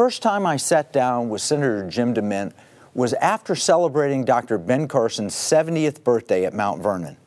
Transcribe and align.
The 0.00 0.04
first 0.04 0.22
time 0.22 0.46
I 0.46 0.56
sat 0.56 0.94
down 0.94 1.28
with 1.28 1.42
Senator 1.42 1.86
Jim 1.86 2.14
DeMint 2.14 2.54
was 2.94 3.12
after 3.12 3.54
celebrating 3.54 4.24
Dr. 4.24 4.56
Ben 4.56 4.88
Carson's 4.88 5.34
70th 5.34 6.02
birthday 6.02 6.46
at 6.46 6.54
Mount 6.54 6.82
Vernon. 6.82 7.18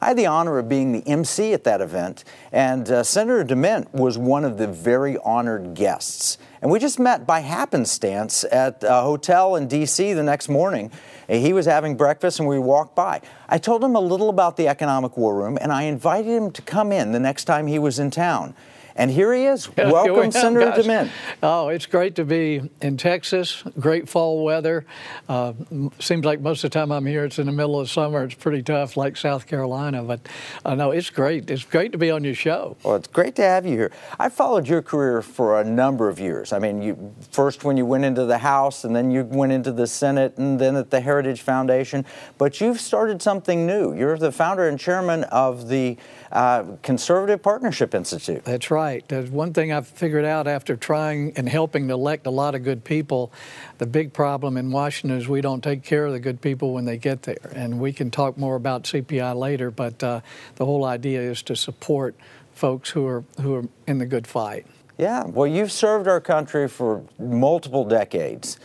I 0.00 0.06
had 0.06 0.16
the 0.16 0.24
honor 0.24 0.58
of 0.58 0.66
being 0.66 0.92
the 0.92 1.06
MC 1.06 1.52
at 1.52 1.64
that 1.64 1.82
event, 1.82 2.24
and 2.52 2.90
uh, 2.90 3.02
Senator 3.02 3.44
DeMint 3.44 3.92
was 3.92 4.16
one 4.16 4.46
of 4.46 4.56
the 4.56 4.66
very 4.66 5.18
honored 5.18 5.74
guests. 5.74 6.38
And 6.62 6.70
we 6.70 6.78
just 6.78 6.98
met 6.98 7.26
by 7.26 7.40
happenstance 7.40 8.44
at 8.50 8.82
a 8.82 9.02
hotel 9.02 9.54
in 9.54 9.68
D.C. 9.68 10.14
the 10.14 10.22
next 10.22 10.48
morning. 10.48 10.90
He 11.28 11.52
was 11.52 11.66
having 11.66 11.98
breakfast, 11.98 12.40
and 12.40 12.48
we 12.48 12.58
walked 12.58 12.96
by. 12.96 13.20
I 13.46 13.58
told 13.58 13.84
him 13.84 13.94
a 13.94 14.00
little 14.00 14.30
about 14.30 14.56
the 14.56 14.68
Economic 14.68 15.18
War 15.18 15.36
Room, 15.36 15.58
and 15.60 15.70
I 15.70 15.82
invited 15.82 16.30
him 16.30 16.50
to 16.52 16.62
come 16.62 16.92
in 16.92 17.12
the 17.12 17.20
next 17.20 17.44
time 17.44 17.66
he 17.66 17.78
was 17.78 17.98
in 17.98 18.10
town. 18.10 18.54
And 18.96 19.10
here 19.10 19.32
he 19.34 19.44
is. 19.44 19.68
Welcome, 19.76 20.32
Senator 20.32 20.70
gosh. 20.70 20.78
DeMint. 20.78 21.10
Oh, 21.42 21.68
it's 21.68 21.84
great 21.84 22.14
to 22.16 22.24
be 22.24 22.62
in 22.80 22.96
Texas. 22.96 23.62
Great 23.78 24.08
fall 24.08 24.42
weather. 24.42 24.86
Uh, 25.28 25.52
seems 26.00 26.24
like 26.24 26.40
most 26.40 26.64
of 26.64 26.70
the 26.70 26.78
time 26.78 26.90
I'm 26.90 27.04
here, 27.04 27.24
it's 27.26 27.38
in 27.38 27.44
the 27.46 27.52
middle 27.52 27.78
of 27.78 27.90
summer. 27.90 28.24
It's 28.24 28.34
pretty 28.34 28.62
tough, 28.62 28.96
like 28.96 29.18
South 29.18 29.46
Carolina. 29.46 30.02
But 30.02 30.20
uh, 30.64 30.74
no, 30.74 30.92
it's 30.92 31.10
great. 31.10 31.50
It's 31.50 31.64
great 31.64 31.92
to 31.92 31.98
be 31.98 32.10
on 32.10 32.24
your 32.24 32.34
show. 32.34 32.78
Well, 32.82 32.96
it's 32.96 33.08
great 33.08 33.36
to 33.36 33.42
have 33.42 33.66
you 33.66 33.72
here. 33.72 33.92
I 34.18 34.30
followed 34.30 34.66
your 34.66 34.80
career 34.80 35.20
for 35.20 35.60
a 35.60 35.64
number 35.64 36.08
of 36.08 36.18
years. 36.18 36.54
I 36.54 36.58
mean, 36.58 36.80
you 36.80 37.14
first 37.30 37.64
when 37.64 37.76
you 37.76 37.84
went 37.84 38.04
into 38.04 38.24
the 38.24 38.38
House, 38.38 38.84
and 38.84 38.96
then 38.96 39.10
you 39.10 39.24
went 39.24 39.52
into 39.52 39.72
the 39.72 39.86
Senate, 39.86 40.38
and 40.38 40.58
then 40.58 40.74
at 40.74 40.90
the 40.90 41.00
Heritage 41.00 41.42
Foundation. 41.42 42.06
But 42.38 42.62
you've 42.62 42.80
started 42.80 43.20
something 43.20 43.66
new. 43.66 43.94
You're 43.94 44.16
the 44.16 44.32
founder 44.32 44.68
and 44.68 44.80
chairman 44.80 45.24
of 45.24 45.68
the 45.68 45.98
uh, 46.32 46.64
Conservative 46.82 47.42
Partnership 47.42 47.94
Institute. 47.94 48.44
That's 48.44 48.70
right. 48.70 49.06
There's 49.08 49.30
one 49.30 49.52
thing 49.52 49.72
I've 49.72 49.86
figured 49.86 50.24
out 50.24 50.46
after 50.46 50.76
trying 50.76 51.32
and 51.36 51.48
helping 51.48 51.88
to 51.88 51.94
elect 51.94 52.26
a 52.26 52.30
lot 52.30 52.54
of 52.54 52.64
good 52.64 52.84
people. 52.84 53.32
The 53.78 53.86
big 53.86 54.12
problem 54.12 54.56
in 54.56 54.70
Washington 54.70 55.18
is 55.18 55.28
we 55.28 55.40
don't 55.40 55.62
take 55.62 55.82
care 55.82 56.06
of 56.06 56.12
the 56.12 56.20
good 56.20 56.40
people 56.40 56.72
when 56.72 56.84
they 56.84 56.96
get 56.96 57.22
there. 57.22 57.52
And 57.54 57.80
we 57.80 57.92
can 57.92 58.10
talk 58.10 58.36
more 58.36 58.56
about 58.56 58.84
CPI 58.84 59.36
later, 59.36 59.70
but 59.70 60.02
uh, 60.02 60.20
the 60.56 60.64
whole 60.64 60.84
idea 60.84 61.20
is 61.20 61.42
to 61.42 61.56
support 61.56 62.14
folks 62.54 62.90
who 62.90 63.06
are 63.06 63.24
who 63.40 63.54
are 63.54 63.64
in 63.86 63.98
the 63.98 64.06
good 64.06 64.26
fight. 64.26 64.66
Yeah, 64.98 65.24
well, 65.26 65.46
you've 65.46 65.72
served 65.72 66.08
our 66.08 66.20
country 66.20 66.68
for 66.68 67.02
multiple 67.18 67.84
decades. 67.84 68.58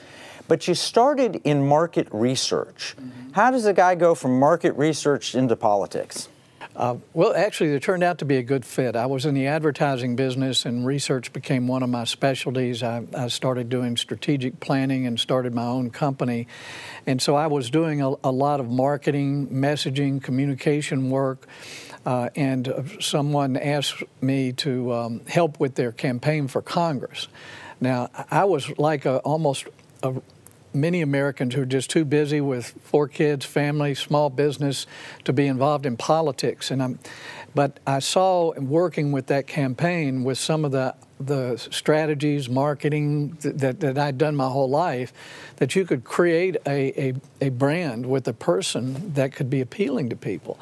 But 0.48 0.68
you 0.68 0.76
started 0.76 1.40
in 1.46 1.66
market 1.66 2.10
research. 2.12 2.96
Mm-hmm. 3.00 3.32
How 3.32 3.52
does 3.52 3.66
a 3.66 3.74
guy 3.74 3.96
go 3.96 4.16
from 4.16 4.38
market 4.38 4.74
research 4.74 5.34
into 5.34 5.56
politics? 5.56 6.28
Uh, 6.82 6.98
well, 7.14 7.36
actually, 7.36 7.76
it 7.76 7.84
turned 7.84 8.02
out 8.02 8.18
to 8.18 8.26
be 8.26 8.38
a 8.38 8.42
good 8.42 8.66
fit. 8.66 8.96
I 8.96 9.06
was 9.06 9.28
in 9.28 9.36
the 9.36 9.46
advertising 9.46 10.16
business, 10.16 10.66
and 10.66 10.84
research 10.84 11.32
became 11.32 11.68
one 11.68 11.84
of 11.84 11.92
my 11.92 12.06
specialties. 12.06 12.82
I, 12.82 13.04
I 13.16 13.28
started 13.28 13.70
doing 13.70 13.96
strategic 13.98 14.60
planning 14.60 15.06
and 15.06 15.20
started 15.20 15.54
my 15.54 15.66
own 15.66 15.92
company. 15.92 16.48
And 17.06 17.22
so 17.22 17.36
I 17.36 17.46
was 17.46 17.70
doing 17.70 18.02
a, 18.02 18.16
a 18.24 18.32
lot 18.32 18.60
of 18.60 18.68
marketing, 18.68 19.50
messaging, 19.50 20.24
communication 20.24 21.12
work. 21.12 21.46
Uh, 22.04 22.30
and 22.36 22.68
uh, 22.68 22.82
someone 23.00 23.58
asked 23.58 24.02
me 24.20 24.52
to 24.54 24.92
um, 24.92 25.22
help 25.28 25.60
with 25.60 25.76
their 25.76 25.92
campaign 25.92 26.48
for 26.48 26.64
Congress. 26.64 27.28
Now, 27.80 28.10
I 28.32 28.46
was 28.46 28.76
like 28.80 29.06
a, 29.06 29.20
almost 29.20 29.68
a 30.02 30.16
many 30.74 31.02
Americans 31.02 31.54
who 31.54 31.62
are 31.62 31.66
just 31.66 31.90
too 31.90 32.06
busy 32.06 32.42
with 32.42 32.74
four 32.84 33.08
kids, 33.08 33.46
family, 33.46 33.96
small 33.96 34.30
business 34.30 34.88
to 35.26 35.34
be 35.34 35.48
involved 35.48 35.86
in 35.86 35.98
politics. 35.98 36.72
And 36.72 36.82
I'm, 36.82 37.00
but 37.54 37.80
I 37.86 38.00
saw 38.00 38.54
working 38.60 39.12
with 39.12 39.28
that 39.28 39.48
campaign 39.48 40.24
with 40.24 40.38
some 40.38 40.66
of 40.66 40.72
the 40.72 40.96
the 41.26 41.58
strategies, 41.58 42.50
marketing 42.50 43.38
that, 43.42 43.80
that 43.80 43.98
I'd 43.98 44.18
done 44.18 44.36
my 44.36 44.50
whole 44.50 44.70
life, 44.70 45.14
that 45.58 45.76
you 45.76 45.86
could 45.86 46.04
create 46.04 46.58
a, 46.66 47.10
a, 47.10 47.14
a 47.42 47.50
brand 47.50 48.06
with 48.06 48.28
a 48.28 48.34
person 48.34 49.14
that 49.14 49.34
could 49.34 49.50
be 49.50 49.62
appealing 49.62 50.10
to 50.10 50.16
people. 50.16 50.60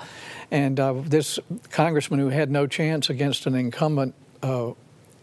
And 0.51 0.79
uh, 0.79 0.93
this 0.97 1.39
congressman 1.71 2.19
who 2.19 2.29
had 2.29 2.51
no 2.51 2.67
chance 2.67 3.09
against 3.09 3.45
an 3.45 3.55
incumbent 3.55 4.15
uh, 4.43 4.71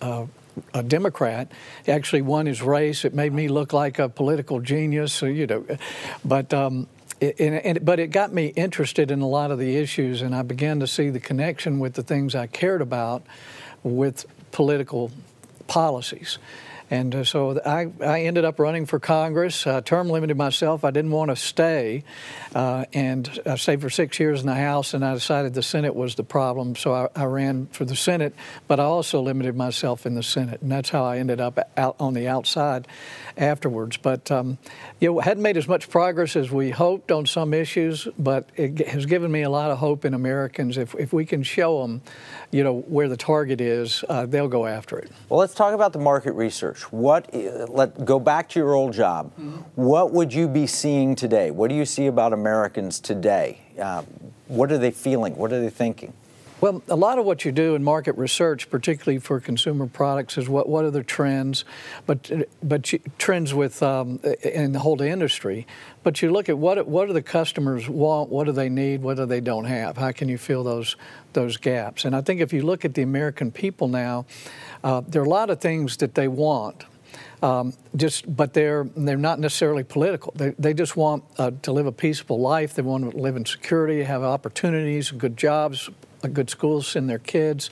uh, 0.00 0.26
a 0.74 0.82
Democrat. 0.82 1.50
Actually 1.86 2.22
won 2.22 2.46
his 2.46 2.62
race. 2.62 3.04
It 3.04 3.14
made 3.14 3.32
me 3.32 3.48
look 3.48 3.72
like 3.72 3.98
a 3.98 4.08
political 4.08 4.60
genius, 4.60 5.22
you 5.22 5.46
know. 5.46 5.66
But 6.24 6.52
um, 6.54 6.86
it, 7.20 7.40
and, 7.40 7.54
and, 7.54 7.84
but 7.84 7.98
it 7.98 8.08
got 8.08 8.32
me 8.32 8.46
interested 8.48 9.10
in 9.10 9.20
a 9.20 9.28
lot 9.28 9.50
of 9.50 9.58
the 9.58 9.76
issues, 9.76 10.22
and 10.22 10.34
I 10.34 10.42
began 10.42 10.80
to 10.80 10.86
see 10.86 11.10
the 11.10 11.20
connection 11.20 11.78
with 11.78 11.94
the 11.94 12.02
things 12.02 12.34
I 12.34 12.46
cared 12.46 12.82
about 12.82 13.22
with 13.82 14.26
political 14.52 15.10
policies. 15.66 16.38
And 16.90 17.14
uh, 17.14 17.24
so 17.24 17.60
I, 17.66 17.88
I 18.00 18.22
ended 18.22 18.44
up 18.44 18.60
running 18.60 18.86
for 18.86 19.00
Congress, 19.00 19.66
uh, 19.66 19.80
term 19.80 20.08
limited 20.08 20.36
myself. 20.36 20.84
I 20.84 20.92
didn't 20.92 21.10
want 21.10 21.30
to 21.30 21.36
stay. 21.36 22.04
Uh, 22.54 22.84
and 22.92 23.40
I 23.44 23.56
stayed 23.56 23.80
for 23.80 23.90
six 23.90 24.20
years 24.20 24.40
in 24.40 24.46
the 24.46 24.54
House, 24.54 24.94
and 24.94 25.04
I 25.04 25.14
decided 25.14 25.54
the 25.54 25.62
Senate 25.62 25.94
was 25.94 26.14
the 26.14 26.22
problem. 26.22 26.76
So 26.76 26.94
I, 26.94 27.08
I, 27.14 27.24
ran 27.24 27.66
for 27.66 27.84
the 27.84 27.96
Senate, 27.96 28.34
but 28.68 28.78
I 28.78 28.84
also 28.84 29.20
limited 29.20 29.56
myself 29.56 30.06
in 30.06 30.14
the 30.14 30.22
Senate. 30.22 30.62
And 30.62 30.70
that's 30.70 30.90
how 30.90 31.04
I 31.04 31.18
ended 31.18 31.40
up 31.40 31.58
out 31.76 31.96
on 31.98 32.14
the 32.14 32.28
outside 32.28 32.86
afterwards. 33.36 33.96
But, 33.96 34.30
um, 34.30 34.58
you 35.00 35.12
know, 35.12 35.18
hadn't 35.18 35.42
made 35.42 35.56
as 35.56 35.66
much 35.66 35.90
progress 35.90 36.36
as 36.36 36.50
we 36.50 36.70
hoped 36.70 37.10
on 37.10 37.26
some 37.26 37.52
issues, 37.52 38.06
but 38.18 38.48
it 38.54 38.86
has 38.88 39.06
given 39.06 39.30
me 39.32 39.42
a 39.42 39.50
lot 39.50 39.70
of 39.70 39.78
hope 39.78 40.04
in 40.04 40.14
Americans. 40.14 40.78
If, 40.78 40.94
if 40.94 41.12
we 41.12 41.26
can 41.26 41.42
show 41.42 41.82
them, 41.82 42.00
you 42.52 42.62
know, 42.62 42.80
where 42.80 43.08
the 43.08 43.16
target 43.16 43.60
is, 43.60 44.04
uh, 44.08 44.26
they'll 44.26 44.48
go 44.48 44.66
after 44.66 44.98
it. 44.98 45.10
Well, 45.28 45.40
let's 45.40 45.54
talk 45.54 45.74
about 45.74 45.92
the 45.92 45.98
market 45.98 46.32
research. 46.32 46.75
What? 46.84 47.32
Let 47.34 48.04
go 48.04 48.18
back 48.18 48.48
to 48.50 48.58
your 48.58 48.74
old 48.74 48.92
job. 48.92 49.32
Mm-hmm. 49.32 49.56
What 49.74 50.12
would 50.12 50.32
you 50.32 50.48
be 50.48 50.66
seeing 50.66 51.14
today? 51.14 51.50
What 51.50 51.70
do 51.70 51.76
you 51.76 51.84
see 51.84 52.06
about 52.06 52.32
Americans 52.32 53.00
today? 53.00 53.60
Uh, 53.80 54.02
what 54.48 54.70
are 54.72 54.78
they 54.78 54.90
feeling? 54.90 55.36
What 55.36 55.52
are 55.52 55.60
they 55.60 55.70
thinking? 55.70 56.12
Well, 56.58 56.82
a 56.88 56.96
lot 56.96 57.18
of 57.18 57.26
what 57.26 57.44
you 57.44 57.52
do 57.52 57.74
in 57.74 57.84
market 57.84 58.16
research, 58.16 58.70
particularly 58.70 59.18
for 59.18 59.40
consumer 59.40 59.86
products, 59.86 60.38
is 60.38 60.48
what, 60.48 60.66
what 60.66 60.86
are 60.86 60.90
the 60.90 61.02
trends, 61.02 61.66
but 62.06 62.30
but 62.62 62.94
you, 62.94 63.00
trends 63.18 63.52
with 63.52 63.82
um, 63.82 64.20
in 64.42 64.72
the 64.72 64.78
whole 64.78 65.02
industry. 65.02 65.66
But 66.02 66.22
you 66.22 66.30
look 66.32 66.48
at 66.48 66.56
what 66.56 66.86
what 66.88 67.08
do 67.08 67.12
the 67.12 67.20
customers 67.20 67.90
want, 67.90 68.30
what 68.30 68.44
do 68.44 68.52
they 68.52 68.70
need, 68.70 69.02
what 69.02 69.18
do 69.18 69.26
they 69.26 69.40
don't 69.40 69.66
have. 69.66 69.98
How 69.98 70.12
can 70.12 70.30
you 70.30 70.38
fill 70.38 70.64
those 70.64 70.96
those 71.34 71.58
gaps? 71.58 72.06
And 72.06 72.16
I 72.16 72.22
think 72.22 72.40
if 72.40 72.54
you 72.54 72.62
look 72.62 72.86
at 72.86 72.94
the 72.94 73.02
American 73.02 73.52
people 73.52 73.88
now, 73.88 74.24
uh, 74.86 75.02
there 75.08 75.20
are 75.20 75.24
a 75.24 75.28
lot 75.28 75.50
of 75.50 75.60
things 75.60 75.96
that 75.96 76.14
they 76.14 76.28
want. 76.28 76.84
Um, 77.42 77.72
just, 77.96 78.34
but 78.34 78.54
they're 78.54 78.84
they're 78.96 79.16
not 79.16 79.40
necessarily 79.40 79.82
political. 79.82 80.32
They, 80.36 80.50
they 80.58 80.74
just 80.74 80.96
want 80.96 81.24
uh, 81.38 81.50
to 81.62 81.72
live 81.72 81.86
a 81.86 81.92
peaceful 81.92 82.40
life. 82.40 82.74
They 82.74 82.82
want 82.82 83.10
to 83.10 83.16
live 83.16 83.34
in 83.34 83.44
security, 83.44 84.04
have 84.04 84.22
opportunities, 84.22 85.10
good 85.10 85.36
jobs, 85.36 85.90
good 86.32 86.48
schools, 86.48 86.86
send 86.86 87.10
their 87.10 87.18
kids. 87.18 87.68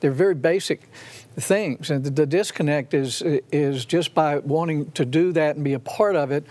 They're 0.00 0.10
very 0.10 0.34
basic 0.34 0.88
things, 1.36 1.90
and 1.90 2.02
the, 2.02 2.10
the 2.10 2.26
disconnect 2.26 2.94
is 2.94 3.22
is 3.52 3.84
just 3.84 4.14
by 4.14 4.38
wanting 4.38 4.90
to 4.92 5.04
do 5.04 5.32
that 5.32 5.56
and 5.56 5.64
be 5.64 5.74
a 5.74 5.78
part 5.78 6.16
of 6.16 6.30
it 6.30 6.46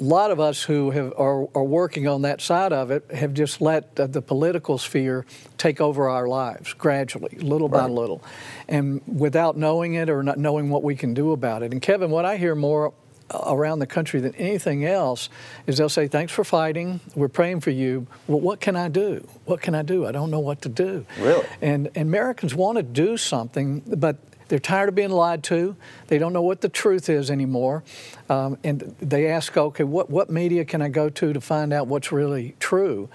a 0.00 0.04
lot 0.04 0.30
of 0.30 0.38
us 0.38 0.62
who 0.62 0.90
have, 0.90 1.12
are, 1.16 1.48
are 1.54 1.64
working 1.64 2.06
on 2.06 2.22
that 2.22 2.40
side 2.40 2.72
of 2.72 2.90
it 2.90 3.10
have 3.12 3.34
just 3.34 3.60
let 3.60 3.96
the, 3.96 4.06
the 4.06 4.22
political 4.22 4.78
sphere 4.78 5.26
take 5.56 5.80
over 5.80 6.08
our 6.08 6.28
lives 6.28 6.72
gradually, 6.74 7.36
little 7.38 7.68
right. 7.68 7.82
by 7.82 7.88
little, 7.88 8.22
and 8.68 9.00
without 9.06 9.56
knowing 9.56 9.94
it 9.94 10.08
or 10.08 10.22
not 10.22 10.38
knowing 10.38 10.70
what 10.70 10.82
we 10.82 10.94
can 10.94 11.14
do 11.14 11.32
about 11.32 11.62
it. 11.62 11.72
And 11.72 11.82
Kevin, 11.82 12.10
what 12.10 12.24
I 12.24 12.36
hear 12.36 12.54
more 12.54 12.92
uh, 13.30 13.42
around 13.46 13.80
the 13.80 13.86
country 13.86 14.20
than 14.20 14.34
anything 14.36 14.84
else 14.84 15.28
is 15.66 15.76
they'll 15.76 15.88
say, 15.88 16.08
Thanks 16.08 16.32
for 16.32 16.44
fighting. 16.44 17.00
We're 17.14 17.28
praying 17.28 17.60
for 17.60 17.70
you. 17.70 18.06
Well, 18.26 18.40
what 18.40 18.60
can 18.60 18.76
I 18.76 18.88
do? 18.88 19.26
What 19.44 19.60
can 19.60 19.74
I 19.74 19.82
do? 19.82 20.06
I 20.06 20.12
don't 20.12 20.30
know 20.30 20.38
what 20.38 20.62
to 20.62 20.68
do. 20.68 21.04
Really? 21.18 21.46
And, 21.60 21.88
and 21.94 22.08
Americans 22.08 22.54
want 22.54 22.76
to 22.76 22.82
do 22.82 23.16
something, 23.16 23.82
but 23.86 24.16
they're 24.48 24.58
tired 24.58 24.88
of 24.88 24.94
being 24.94 25.10
lied 25.10 25.42
to. 25.44 25.76
They 26.08 26.18
don't 26.18 26.32
know 26.32 26.42
what 26.42 26.60
the 26.60 26.68
truth 26.68 27.08
is 27.08 27.30
anymore. 27.30 27.84
Um, 28.28 28.58
and 28.64 28.94
they 29.00 29.26
ask, 29.26 29.56
okay, 29.56 29.84
what, 29.84 30.10
what 30.10 30.30
media 30.30 30.64
can 30.64 30.82
I 30.82 30.88
go 30.88 31.08
to 31.10 31.32
to 31.32 31.40
find 31.40 31.72
out 31.72 31.86
what's 31.86 32.12
really 32.12 32.56
true? 32.58 33.08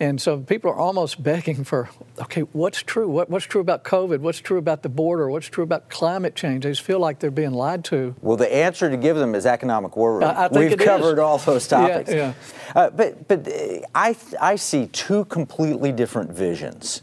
And 0.00 0.20
so 0.20 0.40
people 0.40 0.70
are 0.70 0.76
almost 0.76 1.22
begging 1.30 1.62
for, 1.62 1.88
okay, 2.20 2.40
what's 2.40 2.82
true? 2.82 3.08
What, 3.08 3.30
what's 3.30 3.46
true 3.46 3.60
about 3.60 3.84
COVID? 3.84 4.18
What's 4.18 4.40
true 4.40 4.58
about 4.58 4.82
the 4.82 4.88
border? 4.88 5.30
What's 5.30 5.48
true 5.48 5.64
about 5.64 5.88
climate 5.88 6.34
change? 6.34 6.64
They 6.64 6.70
just 6.70 6.82
feel 6.82 6.98
like 6.98 7.20
they're 7.20 7.30
being 7.30 7.52
lied 7.52 7.84
to. 7.86 8.16
Well, 8.20 8.36
the 8.36 8.52
answer 8.52 8.90
to 8.90 8.96
give 8.96 9.16
them 9.16 9.34
is 9.34 9.46
economic 9.46 9.96
war 9.96 10.14
room. 10.14 10.24
I 10.24 10.48
We've 10.48 10.76
covered 10.76 11.14
is. 11.14 11.18
all 11.20 11.38
those 11.38 11.68
topics. 11.68 12.10
Yeah, 12.10 12.16
yeah. 12.16 12.32
Uh, 12.74 12.90
but 12.90 13.28
but 13.28 13.46
uh, 13.46 13.80
I, 13.94 14.16
I 14.40 14.56
see 14.56 14.86
two 14.88 15.24
completely 15.26 15.92
different 15.92 16.32
visions 16.32 17.02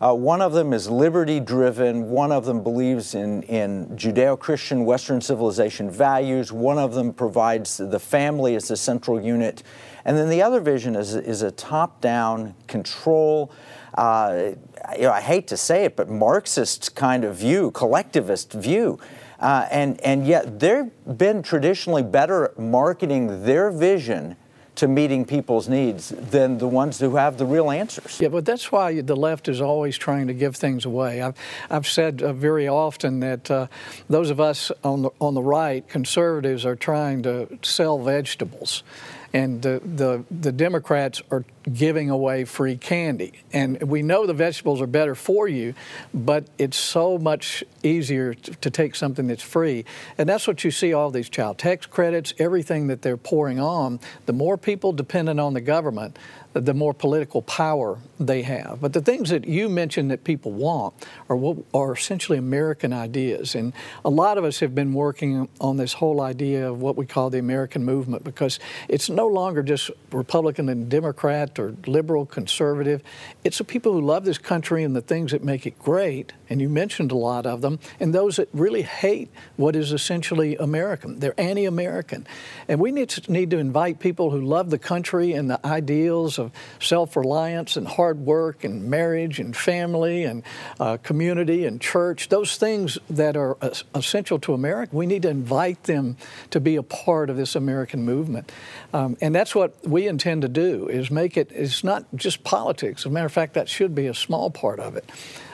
uh, 0.00 0.14
one 0.14 0.40
of 0.40 0.52
them 0.52 0.72
is 0.72 0.88
liberty 0.88 1.40
driven. 1.40 2.08
One 2.08 2.30
of 2.30 2.44
them 2.44 2.62
believes 2.62 3.16
in, 3.16 3.42
in 3.44 3.86
Judeo 3.96 4.38
Christian 4.38 4.84
Western 4.84 5.20
civilization 5.20 5.90
values. 5.90 6.52
One 6.52 6.78
of 6.78 6.94
them 6.94 7.12
provides 7.12 7.78
the 7.78 7.98
family 7.98 8.54
as 8.54 8.68
the 8.68 8.76
central 8.76 9.20
unit. 9.20 9.64
And 10.04 10.16
then 10.16 10.28
the 10.28 10.40
other 10.40 10.60
vision 10.60 10.94
is, 10.94 11.16
is 11.16 11.42
a 11.42 11.50
top 11.50 12.00
down 12.00 12.54
control. 12.68 13.50
Uh, 13.94 14.52
you 14.94 15.02
know, 15.02 15.12
I 15.12 15.20
hate 15.20 15.48
to 15.48 15.56
say 15.56 15.84
it, 15.84 15.96
but 15.96 16.08
Marxist 16.08 16.94
kind 16.94 17.24
of 17.24 17.34
view, 17.36 17.72
collectivist 17.72 18.52
view. 18.52 19.00
Uh, 19.40 19.66
and, 19.70 20.00
and 20.02 20.26
yet 20.26 20.60
they've 20.60 20.90
been 21.16 21.42
traditionally 21.42 22.02
better 22.04 22.46
at 22.46 22.58
marketing 22.58 23.44
their 23.44 23.70
vision 23.70 24.36
to 24.78 24.86
meeting 24.86 25.24
people's 25.24 25.68
needs 25.68 26.10
than 26.10 26.58
the 26.58 26.68
ones 26.68 27.00
who 27.00 27.16
have 27.16 27.36
the 27.36 27.44
real 27.44 27.70
answers. 27.70 28.20
Yeah, 28.20 28.28
but 28.28 28.44
that's 28.44 28.70
why 28.70 29.00
the 29.00 29.16
left 29.16 29.48
is 29.48 29.60
always 29.60 29.98
trying 29.98 30.28
to 30.28 30.34
give 30.34 30.54
things 30.54 30.84
away. 30.84 31.20
I've, 31.20 31.34
I've 31.68 31.86
said 31.86 32.22
uh, 32.22 32.32
very 32.32 32.68
often 32.68 33.20
that 33.20 33.50
uh, 33.50 33.66
those 34.08 34.30
of 34.30 34.38
us 34.38 34.70
on 34.84 35.02
the, 35.02 35.10
on 35.20 35.34
the 35.34 35.42
right, 35.42 35.86
conservatives, 35.88 36.64
are 36.64 36.76
trying 36.76 37.24
to 37.24 37.58
sell 37.62 37.98
vegetables 37.98 38.84
and 39.32 39.60
the, 39.60 39.80
the, 39.84 40.24
the, 40.30 40.52
Democrats 40.52 41.20
are 41.30 41.44
giving 41.70 42.08
away 42.08 42.44
free 42.44 42.76
candy. 42.76 43.32
And 43.52 43.82
we 43.82 44.02
know 44.02 44.26
the 44.26 44.32
vegetables 44.32 44.80
are 44.80 44.86
better 44.86 45.14
for 45.14 45.46
you, 45.46 45.74
but 46.14 46.46
it's 46.56 46.78
so 46.78 47.18
much 47.18 47.62
easier 47.82 48.32
to, 48.32 48.54
to 48.54 48.70
take 48.70 48.94
something 48.94 49.26
that's 49.26 49.42
free. 49.42 49.84
And 50.16 50.28
that's 50.28 50.46
what 50.46 50.64
you 50.64 50.70
see 50.70 50.94
all 50.94 51.10
these 51.10 51.28
child 51.28 51.58
tax 51.58 51.84
credits, 51.84 52.32
everything 52.38 52.86
that 52.86 53.02
they're 53.02 53.18
pouring 53.18 53.60
on. 53.60 54.00
The 54.24 54.32
more 54.32 54.56
people 54.56 54.92
dependent 54.92 55.38
on 55.40 55.52
the 55.52 55.60
government, 55.60 56.18
the 56.60 56.74
more 56.74 56.94
political 56.94 57.42
power 57.42 57.98
they 58.18 58.42
have. 58.42 58.80
But 58.80 58.92
the 58.92 59.00
things 59.00 59.30
that 59.30 59.46
you 59.46 59.68
mentioned 59.68 60.10
that 60.10 60.24
people 60.24 60.52
want 60.52 60.94
are 61.28 61.36
what 61.36 61.58
are 61.72 61.92
essentially 61.92 62.38
American 62.38 62.92
ideas. 62.92 63.54
And 63.54 63.72
a 64.04 64.10
lot 64.10 64.38
of 64.38 64.44
us 64.44 64.60
have 64.60 64.74
been 64.74 64.92
working 64.92 65.48
on 65.60 65.76
this 65.76 65.94
whole 65.94 66.20
idea 66.20 66.70
of 66.70 66.80
what 66.80 66.96
we 66.96 67.06
call 67.06 67.30
the 67.30 67.38
American 67.38 67.84
movement 67.84 68.24
because 68.24 68.58
it's 68.88 69.08
no 69.08 69.26
longer 69.26 69.62
just 69.62 69.90
Republican 70.12 70.68
and 70.68 70.88
Democrat 70.88 71.58
or 71.58 71.74
liberal, 71.86 72.26
conservative. 72.26 73.02
It's 73.44 73.58
the 73.58 73.64
people 73.64 73.92
who 73.92 74.00
love 74.00 74.24
this 74.24 74.38
country 74.38 74.84
and 74.84 74.96
the 74.96 75.00
things 75.00 75.32
that 75.32 75.44
make 75.44 75.66
it 75.66 75.78
great, 75.78 76.32
and 76.48 76.60
you 76.60 76.68
mentioned 76.68 77.12
a 77.12 77.16
lot 77.16 77.46
of 77.46 77.60
them, 77.60 77.78
and 78.00 78.14
those 78.14 78.36
that 78.36 78.48
really 78.52 78.82
hate 78.82 79.30
what 79.56 79.76
is 79.76 79.92
essentially 79.92 80.56
American. 80.56 81.20
They're 81.20 81.38
anti 81.38 81.66
American. 81.66 82.26
And 82.66 82.80
we 82.80 82.92
need 82.92 83.08
to, 83.10 83.32
need 83.32 83.50
to 83.50 83.58
invite 83.58 84.00
people 84.00 84.30
who 84.30 84.40
love 84.40 84.70
the 84.70 84.78
country 84.78 85.32
and 85.32 85.50
the 85.50 85.64
ideals 85.66 86.38
of 86.38 86.47
self 86.80 87.16
reliance 87.16 87.76
and 87.76 87.86
hard 87.86 88.18
work 88.18 88.64
and 88.64 88.84
marriage 88.84 89.38
and 89.40 89.56
family 89.56 90.24
and 90.24 90.42
uh, 90.80 90.96
community 90.98 91.66
and 91.66 91.80
church, 91.80 92.28
those 92.28 92.56
things 92.56 92.98
that 93.10 93.36
are 93.36 93.56
essential 93.94 94.38
to 94.40 94.54
America, 94.54 94.94
we 94.94 95.06
need 95.06 95.22
to 95.22 95.28
invite 95.28 95.84
them 95.84 96.16
to 96.50 96.60
be 96.60 96.76
a 96.76 96.82
part 96.82 97.30
of 97.30 97.36
this 97.36 97.54
American 97.54 98.04
movement. 98.04 98.50
Um, 98.92 99.16
and 99.20 99.34
that's 99.34 99.54
what 99.54 99.76
we 99.86 100.06
intend 100.06 100.42
to 100.42 100.48
do 100.48 100.88
is 100.88 101.10
make 101.10 101.36
it, 101.36 101.50
it's 101.52 101.84
not 101.84 102.04
just 102.14 102.44
politics. 102.44 103.02
As 103.02 103.06
a 103.06 103.10
matter 103.10 103.26
of 103.26 103.32
fact, 103.32 103.54
that 103.54 103.68
should 103.68 103.94
be 103.94 104.06
a 104.06 104.14
small 104.14 104.50
part 104.50 104.80
of 104.80 104.96
it. 104.96 105.10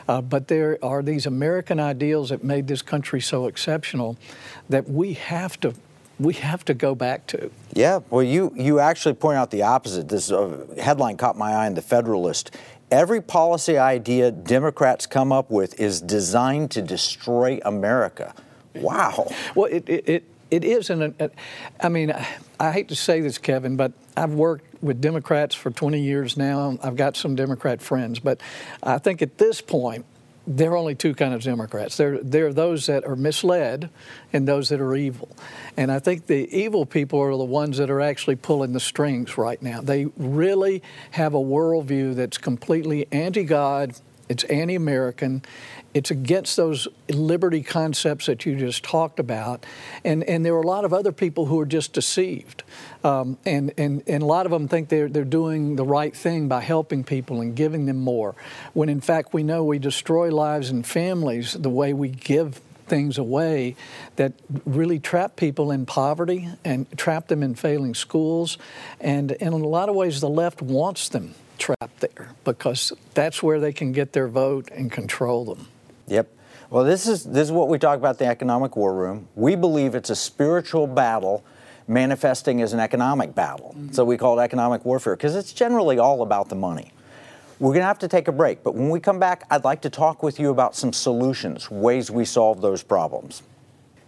Uh, 0.09 0.21
but 0.21 0.49
there 0.49 0.79
are 0.83 1.03
these 1.03 1.27
American 1.27 1.81
ideals 1.81 2.29
that 2.29 2.45
made 2.45 2.67
this 2.67 2.83
country 2.83 3.21
so 3.21 3.47
exceptional 3.47 4.19
that 4.69 4.89
we 4.89 5.15
have 5.15 5.59
to 5.61 5.75
we 6.19 6.35
have 6.35 6.65
to 6.67 6.75
go 6.75 6.95
back 6.95 7.27
to. 7.29 7.51
Yeah, 7.73 8.01
well, 8.11 8.23
you, 8.23 8.53
you 8.57 8.79
actually 8.79 9.15
point 9.15 9.37
out 9.37 9.51
the 9.51 9.63
opposite. 9.63 10.09
This 10.09 10.31
uh, 10.31 10.67
headline 10.81 11.17
caught 11.17 11.37
my 11.37 11.53
eye 11.53 11.67
in 11.67 11.75
the 11.75 11.83
Federalist. 11.83 12.57
Every 12.91 13.21
policy 13.21 13.79
idea 13.79 14.31
Democrats 14.31 15.07
come 15.07 15.33
up 15.33 15.51
with 15.51 15.81
is 15.81 16.01
designed 16.01 16.71
to 16.73 16.83
destroy 16.83 17.59
America. 17.65 18.35
Wow. 18.75 19.29
Well, 19.55 19.67
it, 19.67 19.89
it, 19.89 20.09
it, 20.09 20.25
it 20.51 20.65
is. 20.65 20.91
An, 20.91 21.15
I 21.81 21.89
mean, 21.89 22.15
I 22.61 22.73
hate 22.73 22.89
to 22.89 22.97
say 22.97 23.21
this, 23.21 23.39
Kevin, 23.39 23.77
but 23.77 23.93
I've 24.17 24.35
worked 24.35 24.83
with 24.83 25.01
Democrats 25.01 25.55
for 25.55 25.71
20 25.71 26.01
years 26.01 26.37
now. 26.37 26.79
I've 26.83 26.97
got 26.97 27.17
some 27.17 27.35
Democrat 27.35 27.81
friends, 27.81 28.21
but 28.21 28.41
I 28.83 28.99
think 28.99 29.23
at 29.23 29.39
this 29.39 29.61
point, 29.61 30.05
there 30.47 30.73
are 30.73 30.77
only 30.77 30.95
two 30.95 31.15
kinds 31.15 31.35
of 31.35 31.43
Democrats. 31.43 31.97
There, 31.97 32.19
there 32.19 32.47
are 32.47 32.53
those 32.53 32.87
that 32.87 33.05
are 33.05 33.17
misled 33.17 33.89
and 34.33 34.47
those 34.47 34.69
that 34.69 34.81
are 34.81 34.95
evil. 34.95 35.35
And 35.77 35.91
I 35.91 35.99
think 35.99 36.27
the 36.27 36.49
evil 36.57 36.85
people 36.85 37.21
are 37.21 37.37
the 37.37 37.45
ones 37.45 37.79
that 37.79 37.91
are 37.91 38.01
actually 38.01 38.37
pulling 38.37 38.73
the 38.73 38.81
strings 38.81 39.39
right 39.39 39.61
now. 39.63 39.81
They 39.81 40.07
really 40.17 40.83
have 41.13 41.35
a 41.35 41.39
worldview 41.39 42.15
that's 42.15 42.39
completely 42.39 43.07
anti 43.11 43.45
God, 43.45 43.95
it's 44.29 44.45
anti 44.45 44.75
American, 44.75 45.43
it's 45.95 46.11
against 46.11 46.57
those 46.57 46.89
liberty 47.09 47.63
concepts 47.63 48.27
that 48.27 48.45
you 48.45 48.57
just 48.57 48.83
talked 48.83 49.21
about. 49.21 49.65
And, 50.05 50.25
and 50.25 50.45
there 50.45 50.55
are 50.55 50.61
a 50.63 50.67
lot 50.67 50.85
of 50.85 50.93
other 50.93 51.13
people 51.13 51.47
who 51.47 51.61
are 51.61 51.67
just 51.67 51.93
deceived. 51.93 52.65
Um, 53.05 53.39
and, 53.47 53.73
and, 53.79 54.03
and 54.09 54.23
a 54.23 54.27
lot 54.27 54.45
of 54.45 54.53
them 54.53 54.67
think 54.67 54.89
they're, 54.89 55.09
they're 55.09 55.25
doing 55.25 55.77
the 55.77 55.85
right 55.85 56.15
thing 56.15 56.49
by 56.49 56.61
helping 56.61 57.05
people 57.05 57.41
and 57.41 57.55
giving 57.55 57.87
them 57.87 58.01
more, 58.01 58.35
when 58.73 58.89
in 58.89 59.01
fact 59.01 59.33
we 59.33 59.45
know 59.45 59.63
we 59.63 59.79
destroy 59.79 60.35
lives 60.35 60.69
and 60.69 60.85
families 60.85 61.53
the 61.53 61.71
way 61.71 61.93
we 61.93 62.09
give 62.09 62.61
things 62.87 63.17
away 63.17 63.77
that 64.17 64.33
really 64.67 64.99
trap 64.99 65.37
people 65.37 65.71
in 65.71 65.87
poverty 65.87 66.49
and 66.65 66.87
trap 66.99 67.29
them 67.29 67.43
in 67.43 67.55
failing 67.55 67.95
schools. 67.95 68.59
And, 69.01 69.33
and 69.33 69.55
in 69.55 69.61
a 69.61 69.69
lot 69.69 69.89
of 69.89 69.95
ways, 69.95 70.21
the 70.21 70.29
left 70.29 70.61
wants 70.61 71.09
them 71.09 71.35
trapped 71.59 72.01
there 72.01 72.33
because 72.43 72.93
that's 73.15 73.43
where 73.43 73.61
they 73.61 73.73
can 73.73 73.93
get 73.93 74.13
their 74.13 74.29
vote 74.29 74.69
and 74.73 74.91
control 74.91 75.45
them. 75.45 75.69
Yep. 76.09 76.31
Well, 76.71 76.85
this 76.85 77.07
is 77.07 77.25
this 77.25 77.47
is 77.47 77.53
what 77.53 77.69
we 77.69 77.79
talk 77.79 77.99
about 77.99 78.19
the 78.19 78.27
economic 78.27 78.77
war 78.77 78.95
room. 78.95 79.29
We 79.35 79.55
believe 79.55 79.95
it's 79.95 80.11
a 80.11 80.17
spiritual 80.17 80.87
battle 80.87 81.45
manifesting 81.87 82.63
as 82.63 82.73
an 82.73 82.81
economic 82.81 83.35
battle. 83.35 83.75
Mm-hmm. 83.77 83.93
So 83.93 84.05
we 84.05 84.17
call 84.17 84.39
it 84.41 84.43
economic 84.43 84.85
warfare 84.85 85.17
because 85.17 85.37
it's 85.37 85.53
generally 85.53 85.99
all 85.99 86.23
about 86.23 86.49
the 86.49 86.55
money. 86.55 86.93
We're 87.61 87.71
going 87.71 87.83
to 87.83 87.87
have 87.87 88.01
to 88.01 88.09
take 88.09 88.27
a 88.27 88.33
break, 88.33 88.65
but 88.65 88.75
when 88.75 88.91
we 88.91 88.99
come 88.99 89.21
back, 89.21 89.45
I'd 89.51 89.65
like 89.65 89.83
to 89.83 89.91
talk 89.91 90.23
with 90.23 90.41
you 90.41 90.51
about 90.51 90.75
some 90.75 90.93
solutions, 90.93 91.71
ways 91.71 92.11
we 92.11 92.25
solve 92.25 92.61
those 92.61 92.83
problems. 92.83 93.43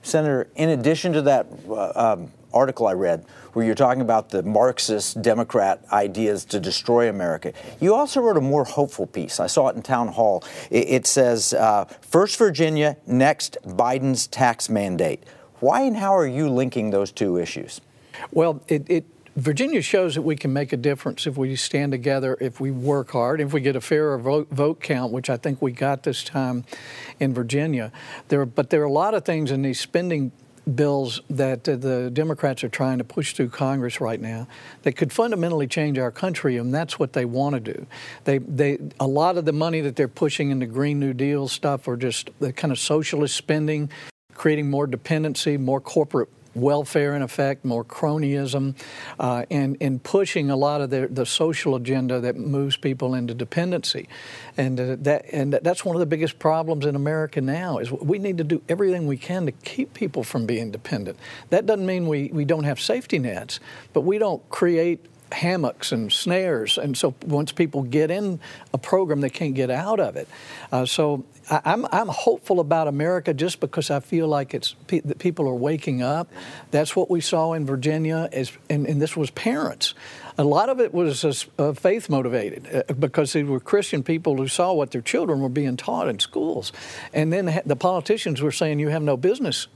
Senator, 0.03 0.49
in 0.57 0.71
addition 0.71 1.13
to 1.13 1.23
that 1.23 1.47
uh, 1.69 1.93
um, 1.95 2.33
article 2.57 2.87
I 2.87 2.95
read 2.95 3.25
where 3.53 3.65
you're 3.65 3.75
talking 3.75 4.03
about 4.03 4.31
the 4.31 4.43
Marxist 4.43 5.23
Democrat 5.23 5.85
ideas 5.93 6.45
to 6.47 6.61
destroy 6.61 7.09
America. 7.09 7.53
You 7.81 7.95
also 7.95 8.21
wrote 8.21 8.37
a 8.37 8.41
more 8.41 8.65
hopeful 8.65 9.07
piece. 9.07 9.41
I 9.41 9.47
saw 9.47 9.69
it 9.69 9.77
in 9.77 9.83
Town 9.83 10.09
Hall. 10.09 10.45
It, 10.71 10.89
it 10.89 11.07
says, 11.07 11.55
uh, 11.55 11.85
First 12.01 12.39
Virginia, 12.39 12.97
next 13.07 13.57
Biden's 13.65 14.27
tax 14.27 14.69
mandate. 14.69 15.25
Why 15.61 15.83
and 15.83 15.97
how 15.97 16.15
are 16.17 16.27
you 16.27 16.49
linking 16.49 16.91
those 16.91 17.13
two 17.13 17.39
issues? 17.39 17.81
Well, 18.31 18.63
it, 18.69 18.89
it 18.91 19.05
Virginia 19.37 19.83
shows 19.83 20.15
that 20.15 20.23
we 20.23 20.35
can 20.35 20.53
make 20.53 20.73
a 20.73 20.79
difference 20.79 21.27
if 21.27 21.37
we 21.37 21.55
stand 21.57 21.93
together, 21.93 22.39
if 22.41 22.59
we 22.59 22.71
work 22.71 23.11
hard, 23.11 23.39
if 23.39 23.53
we 23.53 23.61
get 23.61 23.77
a 23.77 23.83
fairer 23.83 24.19
vote, 24.19 24.49
vote 24.51 24.81
count, 24.81 25.13
which 25.13 25.29
I 25.29 25.37
think 25.37 25.61
we 25.61 25.73
got 25.73 26.05
this 26.05 26.25
time 26.25 26.65
in 27.21 27.35
Virginia. 27.35 27.93
There, 28.29 28.47
but 28.47 28.71
there 28.71 28.81
are 28.81 28.87
a 28.87 28.93
lot 28.93 29.13
of 29.13 29.27
things 29.27 29.51
in 29.51 29.61
these 29.61 29.79
spending 29.79 30.33
bills 30.75 31.21
that 31.31 31.69
uh, 31.69 31.77
the 31.77 32.11
Democrats 32.11 32.65
are 32.65 32.69
trying 32.69 32.99
to 32.99 33.05
push 33.05 33.35
through 33.35 33.49
Congress 33.51 34.01
right 34.01 34.21
now 34.21 34.49
that 34.83 34.97
could 34.97 35.13
fundamentally 35.13 35.67
change 35.67 35.99
our 35.99 36.11
country, 36.11 36.57
and 36.57 36.75
that's 36.75 36.99
what 36.99 37.13
they 37.13 37.25
want 37.25 37.55
to 37.55 37.61
do. 37.61 37.87
They, 38.25 38.39
they, 38.39 38.79
a 38.99 39.07
lot 39.07 39.39
of 39.39 39.45
the 39.45 39.53
money 39.53 39.81
that 39.83 39.97
they're 39.97 40.09
pushing 40.09 40.51
in 40.51 40.59
the 40.59 40.67
Green 40.67 40.99
New 40.99 41.15
Deal 41.15 41.49
stuff 41.49 41.87
are 41.87 41.97
just 41.97 42.31
the 42.41 42.53
kind 42.53 42.73
of 42.73 42.79
socialist 42.79 43.37
spending, 43.37 43.91
creating 44.35 44.69
more 44.69 44.87
dependency, 44.87 45.57
more 45.57 45.81
corporate 45.81 46.29
welfare 46.57 47.15
in 47.15 47.23
effect, 47.23 47.65
more 47.65 47.85
cronyism, 47.85 48.75
uh, 49.21 49.45
and, 49.51 49.77
and 49.81 50.03
pushing 50.03 50.51
a 50.51 50.57
lot 50.57 50.81
of 50.81 50.91
the, 50.91 51.09
the 51.11 51.27
social 51.27 51.75
agenda 51.75 52.21
that 52.21 52.37
moves 52.37 52.77
people 52.77 53.15
into 53.15 53.35
dependency. 53.35 54.09
And, 54.57 54.81
uh, 54.81 54.97
that, 55.01 55.27
and 55.33 55.53
that's 55.53 55.85
one 55.85 55.95
of 55.95 56.01
the 56.01 56.07
biggest 56.07 56.39
problems 56.39 56.87
in 56.87 56.97
America 56.97 57.41
now 57.41 57.79
is 57.79 57.93
we 57.93 58.19
need 58.19 58.39
to 58.39 58.45
do 58.45 58.63
everything 58.69 59.07
we 59.07 59.17
can 59.17 59.47
to 59.47 59.53
keep 59.53 59.95
people 59.95 60.25
from 60.25 60.47
being 60.47 60.71
dependent. 60.71 61.19
That 61.51 61.67
doesn't 61.67 61.87
mean 61.87 62.09
we, 62.09 62.29
we 62.33 62.45
don't 62.45 62.65
have 62.65 62.81
safety 62.81 63.19
nets, 63.19 63.61
but 63.93 64.03
we 64.03 64.19
don't 64.19 64.47
create 64.49 65.05
hammocks 65.33 65.93
and 65.93 66.13
snares. 66.13 66.79
And 66.79 66.97
so 66.97 67.15
once 67.27 67.53
people 67.53 67.83
get 67.83 68.11
in 68.11 68.41
a 68.73 68.79
program, 68.79 69.21
they 69.21 69.31
can't 69.31 69.55
get 69.55 69.71
out 69.71 70.01
of 70.01 70.17
it. 70.17 70.29
Uh, 70.71 70.87
so 70.87 71.25
I, 71.49 71.73
am 71.73 71.87
I'm 71.93 72.09
hopeful 72.09 72.61
about 72.61 72.89
America 72.89 73.33
just 73.33 73.61
because 73.61 73.91
I 73.91 74.01
feel 74.01 74.27
like 74.27 74.55
it's 74.55 74.75
pe- 74.87 75.01
that 75.01 75.19
people 75.19 75.49
are 75.49 75.55
waking 75.55 76.03
up. 76.03 76.29
That's 76.71 76.97
what 76.97 77.11
we 77.11 77.21
saw 77.21 77.53
in 77.53 77.67
Virginia, 77.67 78.29
is, 78.33 78.53
and, 78.69 78.87
and 78.87 79.01
this 79.01 79.17
was 79.17 79.31
parents. 79.31 79.95
A 80.39 80.45
lot 80.45 80.69
of 80.69 80.81
it 80.81 80.93
was 80.93 81.47
uh, 81.59 81.73
faith 81.73 82.09
motivated 82.09 82.85
uh, 82.89 82.93
because 82.95 83.33
they 83.33 83.43
were 83.43 83.61
Christian 83.61 84.03
people 84.03 84.37
who 84.37 84.49
saw 84.49 84.73
what 84.73 84.91
their 84.91 85.01
children 85.01 85.41
were 85.41 85.49
being 85.49 85.77
taught 85.77 86.09
in 86.09 86.19
schools. 86.19 86.73
And 87.15 87.33
then 87.33 87.63
the 87.65 87.77
politicians 87.77 88.43
were 88.43 88.53
saying, 88.53 88.79
You 88.79 88.89
have 88.89 89.03
no 89.03 89.17
business 89.17 89.69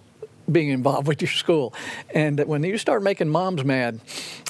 being 0.51 0.69
involved 0.69 1.07
with 1.07 1.23
your 1.23 1.31
school. 1.31 1.75
And 2.15 2.41
when 2.41 2.63
you 2.63 2.79
start 2.79 3.03
making 3.03 3.29
moms 3.29 3.65
mad, 3.65 4.01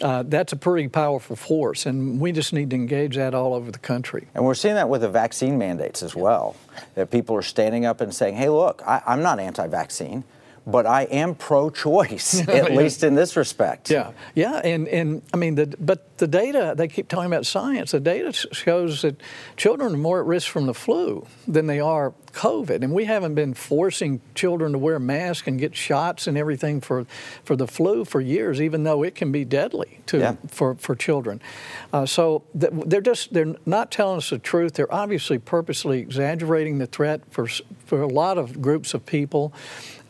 uh, 0.02 0.24
that's 0.26 0.52
a 0.52 0.56
pretty 0.56 0.88
powerful 0.88 1.36
force. 1.36 1.86
And 1.86 2.20
we 2.20 2.32
just 2.32 2.52
need 2.52 2.70
to 2.70 2.76
engage 2.76 3.16
that 3.16 3.34
all 3.34 3.54
over 3.54 3.70
the 3.70 3.78
country. 3.78 4.26
And 4.34 4.44
we're 4.44 4.54
seeing 4.54 4.74
that 4.74 4.88
with 4.88 5.02
the 5.02 5.08
vaccine 5.08 5.58
mandates 5.58 6.02
as 6.02 6.14
well. 6.14 6.56
That 6.94 7.10
people 7.10 7.36
are 7.36 7.42
standing 7.42 7.84
up 7.84 8.00
and 8.00 8.14
saying, 8.14 8.36
hey, 8.36 8.48
look, 8.48 8.82
I, 8.86 9.02
I'm 9.06 9.22
not 9.22 9.38
anti 9.38 9.66
vaccine 9.66 10.24
but 10.66 10.86
I 10.86 11.02
am 11.04 11.34
pro-choice, 11.34 12.46
at 12.48 12.72
least 12.72 13.02
in 13.02 13.14
this 13.14 13.36
respect. 13.36 13.90
Yeah, 13.90 14.12
yeah, 14.34 14.56
and 14.58 14.88
and 14.88 15.22
I 15.32 15.36
mean, 15.36 15.54
the, 15.54 15.74
but 15.80 16.18
the 16.18 16.26
data 16.26 16.74
they 16.76 16.88
keep 16.88 17.08
talking 17.08 17.26
about 17.26 17.46
science. 17.46 17.92
The 17.92 18.00
data 18.00 18.32
shows 18.32 19.02
that 19.02 19.20
children 19.56 19.94
are 19.94 19.98
more 19.98 20.20
at 20.20 20.26
risk 20.26 20.48
from 20.48 20.66
the 20.66 20.74
flu 20.74 21.26
than 21.46 21.66
they 21.66 21.80
are 21.80 22.12
COVID, 22.32 22.82
and 22.82 22.92
we 22.92 23.04
haven't 23.04 23.34
been 23.34 23.54
forcing 23.54 24.20
children 24.34 24.72
to 24.72 24.78
wear 24.78 24.98
masks 24.98 25.46
and 25.46 25.58
get 25.58 25.74
shots 25.76 26.26
and 26.26 26.36
everything 26.36 26.80
for, 26.80 27.06
for 27.44 27.56
the 27.56 27.66
flu 27.66 28.04
for 28.04 28.20
years, 28.20 28.60
even 28.60 28.84
though 28.84 29.02
it 29.02 29.14
can 29.14 29.32
be 29.32 29.44
deadly 29.44 30.00
to 30.06 30.18
yeah. 30.18 30.36
for, 30.48 30.74
for 30.76 30.94
children. 30.94 31.40
Uh, 31.92 32.06
so 32.06 32.42
th- 32.58 32.72
they're 32.86 33.00
just 33.00 33.32
they're 33.32 33.54
not 33.66 33.90
telling 33.90 34.18
us 34.18 34.30
the 34.30 34.38
truth. 34.38 34.74
They're 34.74 34.92
obviously 34.92 35.38
purposely 35.38 35.98
exaggerating 36.00 36.78
the 36.78 36.86
threat 36.86 37.22
for 37.30 37.46
for 37.86 38.02
a 38.02 38.08
lot 38.08 38.38
of 38.38 38.62
groups 38.62 38.94
of 38.94 39.04
people 39.06 39.52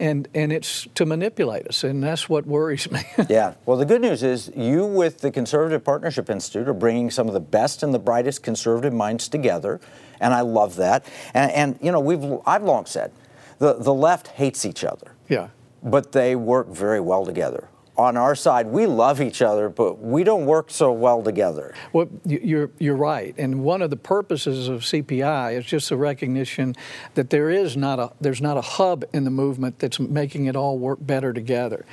and 0.00 0.26
and 0.34 0.50
it's 0.52 0.88
to 0.94 1.06
manipulate 1.06 1.68
us, 1.68 1.84
and 1.84 2.02
that's 2.02 2.28
what 2.28 2.46
worries 2.46 2.90
me. 2.92 3.02
yeah. 3.28 3.54
Well, 3.66 3.76
the 3.76 3.84
good 3.84 4.00
news 4.00 4.22
is 4.22 4.50
you, 4.56 4.84
with 4.86 5.20
the 5.20 5.30
Conservative 5.30 5.84
Partnership 5.84 6.30
Institute, 6.30 6.66
are 6.66 6.74
bringing 6.74 7.10
some 7.10 7.28
of 7.28 7.34
the 7.34 7.40
best 7.40 7.82
and 7.82 7.94
the 7.94 7.98
brightest 7.98 8.42
conservative 8.42 8.94
minds 8.94 9.28
together, 9.28 9.78
and 10.18 10.32
I 10.32 10.40
love 10.40 10.76
that. 10.76 11.04
And, 11.34 11.52
and 11.52 11.78
you 11.82 11.92
know, 11.92 12.00
we've 12.16 12.38
I've 12.46 12.62
long 12.62 12.86
said, 12.86 13.12
the 13.58 13.74
the 13.74 13.94
left 13.94 14.28
hates 14.28 14.64
each 14.64 14.84
other. 14.84 15.12
Yeah. 15.28 15.48
But 15.82 16.12
they 16.12 16.36
work 16.36 16.68
very 16.68 17.00
well 17.00 17.24
together 17.24 17.68
on 18.00 18.16
our 18.16 18.34
side, 18.34 18.66
we 18.66 18.86
love 18.86 19.20
each 19.20 19.42
other, 19.42 19.68
but 19.68 20.00
we 20.00 20.24
don't 20.24 20.46
work 20.46 20.70
so 20.70 20.90
well 20.90 21.22
together. 21.22 21.74
Well, 21.92 22.08
you're, 22.24 22.70
you're 22.78 22.96
right. 22.96 23.34
And 23.36 23.62
one 23.62 23.82
of 23.82 23.90
the 23.90 23.96
purposes 23.96 24.68
of 24.68 24.80
CPI 24.80 25.58
is 25.58 25.66
just 25.66 25.90
the 25.90 25.98
recognition 25.98 26.74
that 27.14 27.28
there 27.28 27.50
is 27.50 27.76
not 27.76 27.98
a, 27.98 28.10
there's 28.18 28.40
not 28.40 28.56
a 28.56 28.62
hub 28.62 29.04
in 29.12 29.24
the 29.24 29.30
movement 29.30 29.78
that's 29.78 30.00
making 30.00 30.46
it 30.46 30.56
all 30.56 30.78
work 30.78 30.98
better 31.02 31.34
together. 31.34 31.84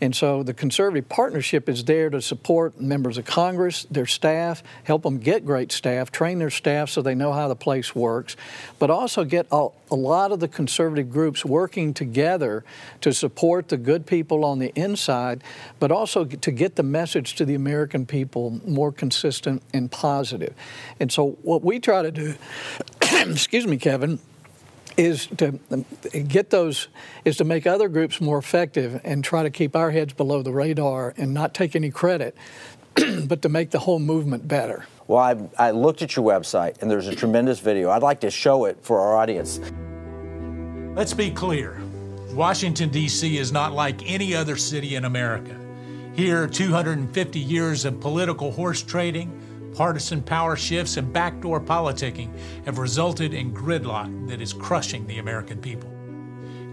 And 0.00 0.14
so 0.14 0.44
the 0.44 0.54
Conservative 0.54 1.08
Partnership 1.08 1.68
is 1.68 1.84
there 1.84 2.10
to 2.10 2.22
support 2.22 2.80
members 2.80 3.18
of 3.18 3.24
Congress, 3.24 3.86
their 3.90 4.06
staff, 4.06 4.62
help 4.84 5.02
them 5.02 5.18
get 5.18 5.44
great 5.44 5.72
staff, 5.72 6.12
train 6.12 6.38
their 6.38 6.50
staff 6.50 6.90
so 6.90 7.02
they 7.02 7.14
know 7.16 7.32
how 7.32 7.48
the 7.48 7.56
place 7.56 7.92
works, 7.92 8.36
but 8.78 8.88
also 8.88 9.24
get 9.24 9.48
a, 9.50 9.68
a 9.90 9.94
lot 9.94 10.32
of 10.32 10.40
the 10.40 10.48
conservative 10.48 11.10
groups 11.10 11.44
working 11.44 11.94
together 11.94 12.64
to 13.00 13.12
support 13.12 13.68
the 13.68 13.76
good 13.76 14.06
people 14.06 14.44
on 14.44 14.58
the 14.58 14.72
inside 14.74 15.42
but 15.78 15.92
also 15.92 16.24
to 16.24 16.50
get 16.50 16.76
the 16.76 16.82
message 16.82 17.34
to 17.34 17.44
the 17.44 17.54
American 17.54 18.06
people 18.06 18.60
more 18.66 18.92
consistent 18.92 19.62
and 19.72 19.90
positive. 19.90 20.54
And 21.00 21.10
so, 21.12 21.30
what 21.42 21.62
we 21.62 21.78
try 21.78 22.02
to 22.02 22.10
do, 22.10 22.34
excuse 23.12 23.66
me, 23.66 23.76
Kevin, 23.76 24.18
is 24.96 25.26
to 25.26 25.58
um, 25.70 25.84
get 26.26 26.50
those 26.50 26.88
is 27.24 27.36
to 27.36 27.44
make 27.44 27.66
other 27.66 27.88
groups 27.88 28.20
more 28.20 28.38
effective 28.38 29.00
and 29.04 29.22
try 29.22 29.42
to 29.42 29.50
keep 29.50 29.76
our 29.76 29.90
heads 29.90 30.14
below 30.14 30.42
the 30.42 30.52
radar 30.52 31.12
and 31.18 31.34
not 31.34 31.52
take 31.52 31.76
any 31.76 31.90
credit 31.90 32.34
but 33.26 33.42
to 33.42 33.48
make 33.48 33.70
the 33.70 33.78
whole 33.78 33.98
movement 33.98 34.46
better 34.46 34.86
well 35.06 35.50
I, 35.58 35.68
I 35.68 35.70
looked 35.72 36.02
at 36.02 36.16
your 36.16 36.24
website 36.24 36.80
and 36.82 36.90
there's 36.90 37.08
a 37.08 37.14
tremendous 37.14 37.60
video 37.60 37.90
i'd 37.90 38.02
like 38.02 38.20
to 38.20 38.30
show 38.30 38.64
it 38.64 38.78
for 38.82 39.00
our 39.00 39.16
audience 39.16 39.60
let's 40.96 41.14
be 41.14 41.30
clear 41.30 41.80
Washington, 42.36 42.90
D.C. 42.90 43.38
is 43.38 43.50
not 43.50 43.72
like 43.72 44.10
any 44.10 44.34
other 44.34 44.56
city 44.56 44.94
in 44.94 45.06
America. 45.06 45.58
Here, 46.14 46.46
250 46.46 47.40
years 47.40 47.86
of 47.86 47.98
political 47.98 48.52
horse 48.52 48.82
trading, 48.82 49.72
partisan 49.74 50.20
power 50.20 50.54
shifts, 50.54 50.98
and 50.98 51.10
backdoor 51.10 51.62
politicking 51.62 52.30
have 52.66 52.76
resulted 52.76 53.32
in 53.32 53.54
gridlock 53.54 54.28
that 54.28 54.42
is 54.42 54.52
crushing 54.52 55.06
the 55.06 55.16
American 55.18 55.58
people. 55.62 55.90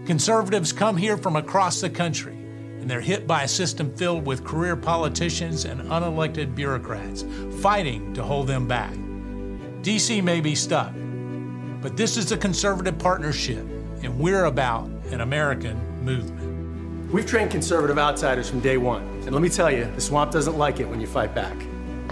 Conservatives 0.04 0.70
come 0.70 0.98
here 0.98 1.16
from 1.16 1.36
across 1.36 1.80
the 1.80 1.88
country, 1.88 2.36
and 2.84 2.90
they're 2.90 3.00
hit 3.00 3.26
by 3.26 3.44
a 3.44 3.48
system 3.48 3.90
filled 3.96 4.26
with 4.26 4.44
career 4.44 4.76
politicians 4.76 5.64
and 5.64 5.80
unelected 5.88 6.54
bureaucrats 6.54 7.24
fighting 7.62 8.12
to 8.12 8.22
hold 8.22 8.46
them 8.46 8.68
back. 8.68 8.92
DC 9.80 10.22
may 10.22 10.38
be 10.38 10.54
stuck, 10.54 10.92
but 11.80 11.96
this 11.96 12.18
is 12.18 12.30
a 12.30 12.36
conservative 12.36 12.98
partnership, 12.98 13.66
and 14.02 14.18
we're 14.18 14.44
about 14.44 14.84
an 15.12 15.22
American 15.22 15.78
movement. 16.04 17.10
We've 17.10 17.24
trained 17.24 17.50
conservative 17.50 17.96
outsiders 17.96 18.50
from 18.50 18.60
day 18.60 18.76
one, 18.76 19.04
and 19.24 19.32
let 19.32 19.40
me 19.40 19.48
tell 19.48 19.70
you, 19.70 19.90
the 19.94 20.00
swamp 20.02 20.30
doesn't 20.30 20.58
like 20.58 20.78
it 20.78 20.86
when 20.86 21.00
you 21.00 21.06
fight 21.06 21.34
back. 21.34 21.56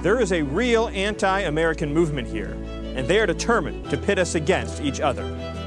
There 0.00 0.20
is 0.20 0.32
a 0.32 0.40
real 0.40 0.88
anti 0.94 1.40
American 1.40 1.92
movement 1.92 2.28
here, 2.28 2.56
and 2.96 3.06
they 3.06 3.20
are 3.20 3.26
determined 3.26 3.90
to 3.90 3.98
pit 3.98 4.18
us 4.18 4.36
against 4.36 4.80
each 4.80 5.00
other. 5.00 5.24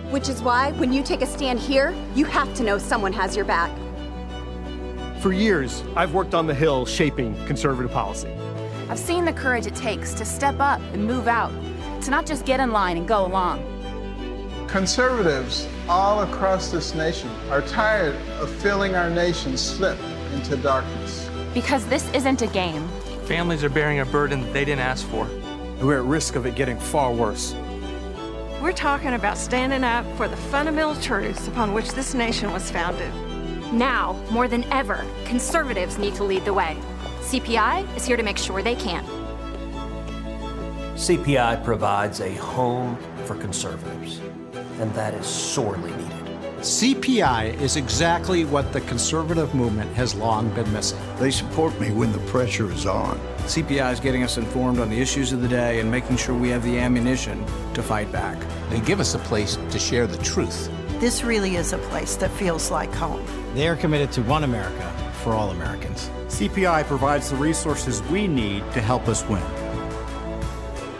Which 0.09 0.29
is 0.29 0.41
why, 0.41 0.71
when 0.71 0.91
you 0.91 1.03
take 1.03 1.21
a 1.21 1.27
stand 1.27 1.59
here, 1.59 1.93
you 2.15 2.25
have 2.25 2.55
to 2.55 2.63
know 2.63 2.79
someone 2.79 3.13
has 3.13 3.35
your 3.35 3.45
back. 3.45 3.69
For 5.19 5.33
years, 5.33 5.83
I've 5.95 6.13
worked 6.13 6.33
on 6.33 6.47
the 6.47 6.53
Hill 6.53 6.85
shaping 6.85 7.35
conservative 7.45 7.91
policy. 7.91 8.29
I've 8.89 8.99
seen 8.99 9.25
the 9.25 9.33
courage 9.33 9.65
it 9.65 9.75
takes 9.75 10.13
to 10.13 10.25
step 10.25 10.59
up 10.59 10.79
and 10.93 11.05
move 11.05 11.27
out, 11.27 11.51
to 12.03 12.11
not 12.11 12.25
just 12.25 12.45
get 12.45 12.59
in 12.59 12.71
line 12.71 12.97
and 12.97 13.07
go 13.07 13.25
along. 13.25 13.63
Conservatives 14.67 15.67
all 15.87 16.21
across 16.21 16.69
this 16.69 16.93
nation 16.93 17.29
are 17.49 17.61
tired 17.61 18.15
of 18.39 18.49
feeling 18.49 18.95
our 18.95 19.09
nation 19.09 19.57
slip 19.57 19.97
into 20.33 20.57
darkness. 20.57 21.29
Because 21.53 21.85
this 21.87 22.11
isn't 22.13 22.41
a 22.41 22.47
game. 22.47 22.87
Families 23.25 23.63
are 23.63 23.69
bearing 23.69 24.01
a 24.01 24.05
burden 24.05 24.41
that 24.41 24.53
they 24.53 24.65
didn't 24.65 24.81
ask 24.81 25.07
for. 25.07 25.27
We're 25.81 25.97
at 25.97 26.03
risk 26.03 26.35
of 26.35 26.45
it 26.45 26.55
getting 26.55 26.77
far 26.77 27.11
worse. 27.11 27.55
We're 28.61 28.73
talking 28.73 29.13
about 29.13 29.37
standing 29.37 29.83
up 29.83 30.05
for 30.17 30.27
the 30.27 30.37
fundamental 30.37 30.95
truths 31.01 31.47
upon 31.47 31.73
which 31.73 31.91
this 31.93 32.13
nation 32.13 32.51
was 32.51 32.69
founded. 32.69 33.11
Now, 33.75 34.13
more 34.31 34.47
than 34.47 34.63
ever, 34.71 35.05
conservatives 35.25 35.97
need 35.97 36.15
to 36.15 36.23
lead 36.23 36.45
the 36.45 36.53
way. 36.53 36.77
CPI 37.19 37.97
is 37.97 38.05
here 38.05 38.15
to 38.15 38.23
make 38.23 38.37
sure 38.37 38.61
they 38.61 38.75
can. 38.75 39.03
CPI 40.95 41.61
provides 41.61 42.21
a 42.21 42.33
home 42.35 42.97
for 43.25 43.35
conservatives 43.35 44.21
and 44.79 44.93
that 44.93 45.13
is 45.13 45.25
sorely 45.25 45.91
needed. 45.91 46.11
CPI 46.59 47.59
is 47.59 47.75
exactly 47.75 48.45
what 48.45 48.71
the 48.71 48.79
conservative 48.81 49.53
movement 49.53 49.93
has 49.93 50.15
long 50.15 50.49
been 50.55 50.71
missing. 50.71 50.97
They 51.19 51.29
support 51.29 51.77
me 51.77 51.91
when 51.91 52.13
the 52.13 52.19
pressure 52.29 52.71
is 52.71 52.85
on. 52.85 53.19
CPI 53.39 53.91
is 53.91 53.99
getting 53.99 54.23
us 54.23 54.37
informed 54.37 54.79
on 54.79 54.89
the 54.89 55.01
issues 55.01 55.33
of 55.33 55.41
the 55.41 55.49
day 55.49 55.81
and 55.81 55.91
making 55.91 56.15
sure 56.15 56.33
we 56.33 56.47
have 56.49 56.63
the 56.63 56.79
ammunition 56.79 57.45
to 57.73 57.83
fight 57.83 58.09
back. 58.13 58.37
They 58.69 58.79
give 58.79 59.01
us 59.01 59.15
a 59.15 59.19
place 59.19 59.57
to 59.69 59.79
share 59.79 60.07
the 60.07 60.23
truth. 60.23 60.71
This 61.05 61.23
really 61.23 61.55
is 61.55 61.71
a 61.71 61.77
place 61.77 62.15
that 62.15 62.31
feels 62.31 62.71
like 62.71 62.91
home. 62.91 63.23
They 63.53 63.67
are 63.67 63.75
committed 63.75 64.11
to 64.13 64.23
one 64.23 64.43
America 64.43 64.91
for 65.21 65.33
all 65.33 65.51
Americans. 65.51 66.09
CPI 66.29 66.83
provides 66.85 67.29
the 67.29 67.35
resources 67.35 68.01
we 68.09 68.27
need 68.27 68.63
to 68.71 68.81
help 68.81 69.07
us 69.07 69.23
win. 69.29 69.43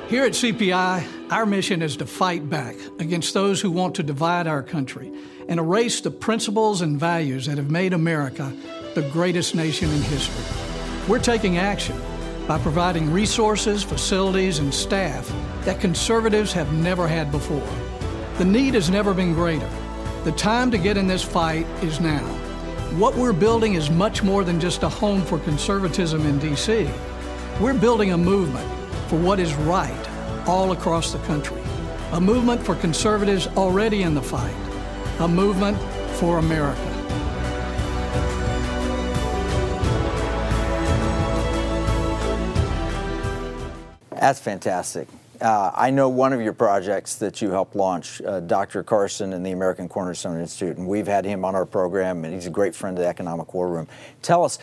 Here 0.08 0.24
at 0.24 0.34
CPI, 0.34 1.32
our 1.32 1.48
mission 1.48 1.82
is 1.82 1.98
to 1.98 2.06
fight 2.06 2.48
back 2.52 2.76
against 3.00 3.34
those 3.34 3.60
who 3.60 3.72
want 3.72 3.96
to 3.96 4.04
divide 4.04 4.46
our 4.46 4.62
country 4.62 5.12
and 5.50 5.60
erase 5.60 6.02
the 6.02 6.12
principles 6.12 6.82
and 6.82 7.00
values 7.00 7.48
that 7.48 7.58
have 7.58 7.72
made 7.72 7.92
America 7.92 8.54
the 8.94 9.10
greatest 9.10 9.56
nation 9.56 9.90
in 9.90 10.02
history. 10.04 10.46
We're 11.08 11.18
taking 11.18 11.58
action 11.58 12.00
by 12.48 12.60
providing 12.60 13.12
resources, 13.12 13.82
facilities, 13.82 14.60
and 14.60 14.72
staff 14.72 15.28
that 15.62 15.82
conservatives 15.82 16.54
have 16.54 16.72
never 16.74 17.08
had 17.08 17.32
before. 17.32 17.68
The 18.38 18.46
need 18.46 18.76
has 18.76 18.92
never 18.92 19.12
been 19.12 19.34
greater. 19.34 19.68
The 20.26 20.32
time 20.32 20.72
to 20.72 20.80
get 20.80 20.98
in 20.98 21.06
this 21.06 21.24
fight 21.24 21.68
is 21.84 22.00
now. 22.00 22.26
What 22.98 23.16
we're 23.16 23.32
building 23.32 23.76
is 23.76 23.92
much 23.92 24.24
more 24.24 24.44
than 24.44 24.60
just 24.60 24.82
a 24.82 24.90
home 24.90 25.22
for 25.22 25.38
conservatism 25.38 26.26
in 26.26 26.40
D.C. 26.40 26.90
We're 27.62 27.76
building 27.76 28.12
a 28.12 28.18
movement 28.18 28.68
for 29.08 29.20
what 29.20 29.40
is 29.40 29.54
right 29.54 30.10
all 30.48 30.72
across 30.72 31.12
the 31.12 31.20
country. 31.28 31.62
A 32.14 32.20
movement 32.20 32.60
for 32.60 32.74
conservatives 32.74 33.46
already 33.56 34.02
in 34.02 34.16
the 34.16 34.22
fight. 34.24 34.56
A 35.20 35.28
movement 35.28 35.78
for 36.18 36.40
America. 36.40 36.82
That's 44.10 44.40
fantastic. 44.40 45.08
Uh, 45.46 45.72
I 45.76 45.92
know 45.92 46.10
one 46.10 46.34
of 46.34 46.42
your 46.42 46.54
projects 46.54 47.18
that 47.18 47.40
you 47.40 47.52
helped 47.52 47.76
launch, 47.76 48.20
uh, 48.24 48.40
Dr. 48.40 48.82
Carson 48.82 49.32
and 49.32 49.46
the 49.46 49.52
American 49.52 49.88
Cornerstone 49.88 50.40
Institute, 50.40 50.78
and 50.78 50.88
we've 50.88 51.06
had 51.06 51.24
him 51.24 51.46
on 51.46 51.54
our 51.54 51.68
program, 51.68 52.26
and 52.26 52.34
he's 52.34 52.48
a 52.48 52.50
great 52.50 52.74
friend 52.74 52.98
of 52.98 53.04
the 53.04 53.08
Economic 53.08 53.54
War 53.54 53.70
Room. 53.70 53.88
Tell 54.24 54.44
us, 54.44 54.58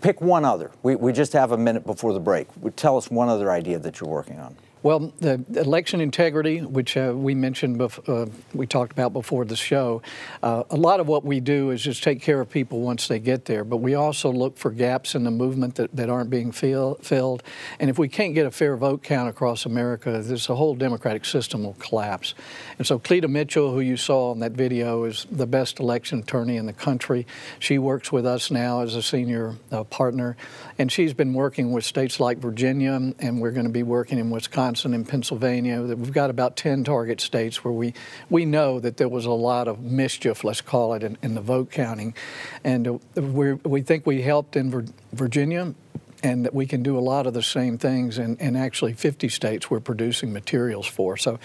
pick 0.00 0.22
one 0.22 0.46
other. 0.46 0.70
We, 0.82 0.96
we 0.96 1.12
just 1.12 1.34
have 1.34 1.52
a 1.52 1.58
minute 1.58 1.84
before 1.84 2.14
the 2.14 2.20
break. 2.20 2.48
Tell 2.76 2.96
us 2.96 3.10
one 3.10 3.28
other 3.28 3.50
idea 3.50 3.78
that 3.78 4.00
you're 4.00 4.08
working 4.08 4.38
on. 4.38 4.56
Well, 4.86 5.12
the 5.18 5.44
election 5.56 6.00
integrity, 6.00 6.60
which 6.60 6.96
uh, 6.96 7.12
we 7.12 7.34
mentioned, 7.34 7.76
bef- 7.76 8.08
uh, 8.08 8.30
we 8.54 8.68
talked 8.68 8.92
about 8.92 9.12
before 9.12 9.44
the 9.44 9.56
show, 9.56 10.00
uh, 10.44 10.62
a 10.70 10.76
lot 10.76 11.00
of 11.00 11.08
what 11.08 11.24
we 11.24 11.40
do 11.40 11.70
is 11.70 11.82
just 11.82 12.04
take 12.04 12.22
care 12.22 12.40
of 12.40 12.48
people 12.48 12.82
once 12.82 13.08
they 13.08 13.18
get 13.18 13.46
there. 13.46 13.64
But 13.64 13.78
we 13.78 13.96
also 13.96 14.30
look 14.30 14.56
for 14.56 14.70
gaps 14.70 15.16
in 15.16 15.24
the 15.24 15.32
movement 15.32 15.74
that, 15.74 15.96
that 15.96 16.08
aren't 16.08 16.30
being 16.30 16.52
fill- 16.52 17.00
filled. 17.02 17.42
And 17.80 17.90
if 17.90 17.98
we 17.98 18.08
can't 18.08 18.32
get 18.32 18.46
a 18.46 18.50
fair 18.52 18.76
vote 18.76 19.02
count 19.02 19.28
across 19.28 19.66
America, 19.66 20.22
this 20.22 20.46
whole 20.46 20.76
democratic 20.76 21.24
system 21.24 21.64
will 21.64 21.74
collapse. 21.80 22.34
And 22.78 22.86
so 22.86 23.00
Cleta 23.00 23.26
Mitchell, 23.26 23.72
who 23.72 23.80
you 23.80 23.96
saw 23.96 24.30
in 24.30 24.38
that 24.38 24.52
video, 24.52 25.02
is 25.02 25.26
the 25.32 25.48
best 25.48 25.80
election 25.80 26.20
attorney 26.20 26.58
in 26.58 26.66
the 26.66 26.72
country. 26.72 27.26
She 27.58 27.78
works 27.78 28.12
with 28.12 28.24
us 28.24 28.52
now 28.52 28.82
as 28.82 28.94
a 28.94 29.02
senior 29.02 29.56
uh, 29.72 29.82
partner, 29.82 30.36
and 30.78 30.92
she's 30.92 31.12
been 31.12 31.34
working 31.34 31.72
with 31.72 31.84
states 31.84 32.20
like 32.20 32.38
Virginia, 32.38 32.92
and 33.18 33.40
we're 33.40 33.50
going 33.50 33.66
to 33.66 33.72
be 33.72 33.82
working 33.82 34.20
in 34.20 34.30
Wisconsin 34.30 34.75
Wisconsin 34.76 34.94
and 34.94 35.08
Pennsylvania. 35.08 35.80
That 35.80 35.96
we've 35.96 36.12
got 36.12 36.28
about 36.28 36.56
10 36.56 36.84
target 36.84 37.18
states 37.20 37.64
where 37.64 37.72
we, 37.72 37.94
we 38.28 38.44
know 38.44 38.78
that 38.78 38.98
there 38.98 39.08
was 39.08 39.24
a 39.24 39.30
lot 39.30 39.68
of 39.68 39.80
mischief, 39.80 40.44
let's 40.44 40.60
call 40.60 40.92
it, 40.92 41.02
in, 41.02 41.16
in 41.22 41.34
the 41.34 41.40
vote 41.40 41.70
counting. 41.70 42.14
And 42.62 42.86
uh, 42.86 42.98
we 43.16 43.54
we 43.54 43.80
think 43.80 44.06
we 44.06 44.20
helped 44.20 44.54
in 44.54 44.92
Virginia 45.12 45.74
and 46.22 46.44
that 46.44 46.54
we 46.54 46.66
can 46.66 46.82
do 46.82 46.98
a 46.98 47.00
lot 47.00 47.26
of 47.26 47.32
the 47.32 47.42
same 47.42 47.78
things 47.78 48.18
in, 48.18 48.36
in 48.36 48.54
actually 48.54 48.92
50 48.92 49.30
states 49.30 49.70
we're 49.70 49.80
producing 49.80 50.30
materials 50.32 50.86
for. 50.86 51.16
So 51.16 51.38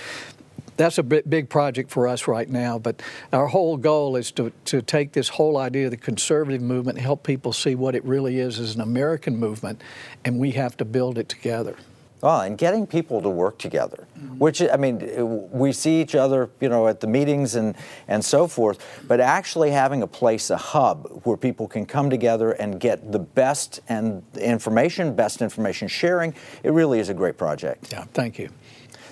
that's 0.76 0.98
a 0.98 1.04
big 1.04 1.48
project 1.48 1.90
for 1.90 2.08
us 2.08 2.28
right 2.28 2.50
now. 2.50 2.80
But 2.80 3.02
our 3.32 3.48
whole 3.48 3.78
goal 3.78 4.18
is 4.18 4.32
to, 4.34 4.52
to 4.66 4.82
take 4.82 5.14
this 5.14 5.30
whole 5.30 5.58
idea 5.58 5.86
of 5.86 5.92
the 5.92 5.98
conservative 5.98 6.62
movement 6.62 6.98
help 7.00 7.24
people 7.24 7.54
see 7.54 7.76
what 7.76 7.96
it 7.96 8.04
really 8.04 8.40
is 8.40 8.60
as 8.60 8.76
an 8.76 8.82
American 8.82 9.38
movement, 9.38 9.82
and 10.26 10.38
we 10.38 10.52
have 10.52 10.76
to 10.78 10.86
build 10.86 11.18
it 11.18 11.30
together. 11.30 11.78
Well, 12.22 12.42
and 12.42 12.58
getting 12.58 12.86
people 12.86 13.22
to 13.22 13.30
work 13.30 13.58
together, 13.58 14.08
mm-hmm. 14.18 14.38
which 14.38 14.62
I 14.62 14.78
mean, 14.78 15.50
we 15.52 15.72
see 15.72 16.00
each 16.02 16.14
other, 16.14 16.50
you 16.60 16.70
know, 16.70 16.88
at 16.88 17.00
the 17.00 17.08
meetings 17.08 17.56
and 17.56 17.76
and 18.08 18.24
so 18.24 18.48
forth. 18.48 19.02
But 19.08 19.20
actually 19.20 19.72
having 19.72 20.04
a 20.04 20.08
place, 20.08 20.50
a 20.52 20.58
hub 20.58 21.22
where 21.24 21.38
people 21.38 21.68
can 21.68 21.86
come 21.86 22.10
together 22.10 22.52
and 22.52 22.80
get 22.80 23.12
the 23.12 23.20
best 23.20 23.80
and 23.90 24.24
information, 24.40 25.16
best 25.16 25.42
information 25.42 25.88
sharing, 25.88 26.36
it 26.64 26.72
really 26.72 27.00
is 27.00 27.10
a 27.10 27.14
great 27.14 27.38
project. 27.38 27.92
Yeah, 27.92 28.06
thank 28.14 28.38
you. 28.38 28.50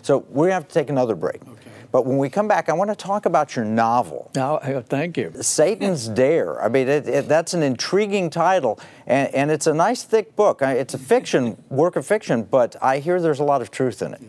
So 0.01 0.25
we 0.29 0.49
have 0.49 0.67
to 0.67 0.73
take 0.73 0.89
another 0.89 1.15
break. 1.15 1.41
Okay. 1.41 1.68
But 1.91 2.05
when 2.05 2.17
we 2.17 2.29
come 2.29 2.47
back, 2.47 2.69
I 2.69 2.73
want 2.73 2.91
to 2.91 2.95
talk 2.95 3.25
about 3.25 3.55
your 3.55 3.65
novel. 3.65 4.29
Oh, 4.37 4.81
thank 4.81 5.17
you. 5.17 5.33
Satan's 5.41 6.07
Dare. 6.19 6.61
I 6.61 6.69
mean, 6.69 6.87
it, 6.87 7.07
it, 7.07 7.27
that's 7.27 7.53
an 7.53 7.63
intriguing 7.63 8.29
title, 8.29 8.79
and, 9.07 9.33
and, 9.33 9.51
it's 9.51 9.65
a 9.65 9.73
nice, 9.73 10.03
thick 10.03 10.35
book. 10.35 10.61
It's 10.61 10.93
a 10.93 10.99
fiction, 10.99 11.61
work 11.69 11.95
of 11.95 12.05
fiction, 12.05 12.43
but 12.43 12.75
I 12.81 12.99
hear 12.99 13.19
there's 13.19 13.39
a 13.39 13.43
lot 13.43 13.61
of 13.61 13.71
truth 13.71 14.03
in 14.03 14.13
it. 14.13 14.21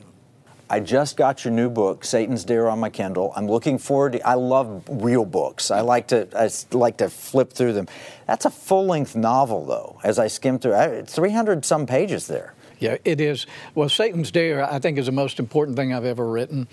I 0.72 0.78
just 0.78 1.16
got 1.16 1.44
your 1.44 1.52
new 1.52 1.68
book, 1.68 2.04
Satan's 2.04 2.44
Dare, 2.44 2.70
on 2.70 2.78
my 2.78 2.90
Kindle. 2.90 3.32
I'm 3.34 3.48
looking 3.48 3.76
forward 3.76 4.12
to. 4.12 4.26
I 4.26 4.34
love 4.34 4.84
real 4.88 5.24
books. 5.24 5.72
I 5.72 5.80
like 5.80 6.06
to. 6.08 6.28
I 6.34 6.48
like 6.70 6.98
to 6.98 7.10
flip 7.10 7.52
through 7.52 7.72
them. 7.72 7.88
That's 8.28 8.44
a 8.44 8.50
full-length 8.50 9.16
novel, 9.16 9.66
though. 9.66 9.98
As 10.04 10.20
I 10.20 10.28
skim 10.28 10.60
through, 10.60 11.02
300 11.06 11.64
some 11.64 11.86
pages 11.86 12.28
there. 12.28 12.54
Yeah, 12.80 12.96
it 13.04 13.20
is. 13.20 13.46
Well, 13.74 13.88
Satan's 13.88 14.30
Dare, 14.30 14.64
I 14.64 14.78
think, 14.78 14.98
is 14.98 15.06
the 15.06 15.12
most 15.12 15.38
important 15.38 15.76
thing 15.76 15.92
I've 15.92 16.04
ever 16.04 16.26
written. 16.26 16.66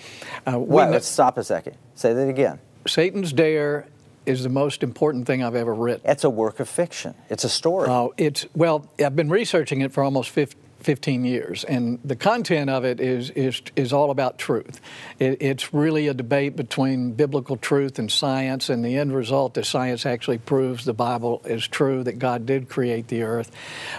Uh, 0.45 0.57
well, 0.57 0.89
let's 0.89 1.07
stop 1.07 1.37
a 1.37 1.43
second. 1.43 1.75
Say 1.95 2.13
that 2.13 2.29
again. 2.29 2.59
Satan's 2.87 3.33
Dare 3.33 3.85
is 4.25 4.43
the 4.43 4.49
most 4.49 4.83
important 4.83 5.27
thing 5.27 5.43
I've 5.43 5.55
ever 5.55 5.73
written. 5.73 6.09
It's 6.09 6.23
a 6.23 6.29
work 6.29 6.59
of 6.59 6.67
fiction. 6.67 7.13
It's 7.29 7.43
a 7.43 7.49
story. 7.49 7.89
Oh, 7.89 8.13
it's 8.17 8.45
well. 8.55 8.89
I've 9.03 9.15
been 9.15 9.29
researching 9.29 9.81
it 9.81 9.91
for 9.91 10.03
almost 10.03 10.29
50, 10.29 10.57
15 10.87 11.25
years, 11.25 11.65
and 11.65 11.99
the 12.05 12.15
content 12.15 12.69
of 12.69 12.85
it 12.85 13.01
is 13.01 13.29
is 13.31 13.61
is 13.75 13.91
all 13.91 14.09
about 14.09 14.37
truth. 14.37 14.79
It, 15.19 15.41
it's 15.41 15.73
really 15.73 16.07
a 16.07 16.13
debate 16.13 16.55
between 16.55 17.11
biblical 17.11 17.57
truth 17.57 17.99
and 17.99 18.09
science, 18.09 18.69
and 18.69 18.85
the 18.85 18.95
end 18.95 19.13
result 19.13 19.57
is 19.57 19.67
science 19.67 20.05
actually 20.05 20.37
proves 20.37 20.85
the 20.85 20.93
Bible 20.93 21.41
is 21.43 21.67
true 21.67 22.05
that 22.05 22.19
God 22.19 22.45
did 22.45 22.69
create 22.69 23.09
the 23.09 23.23
earth. 23.23 23.51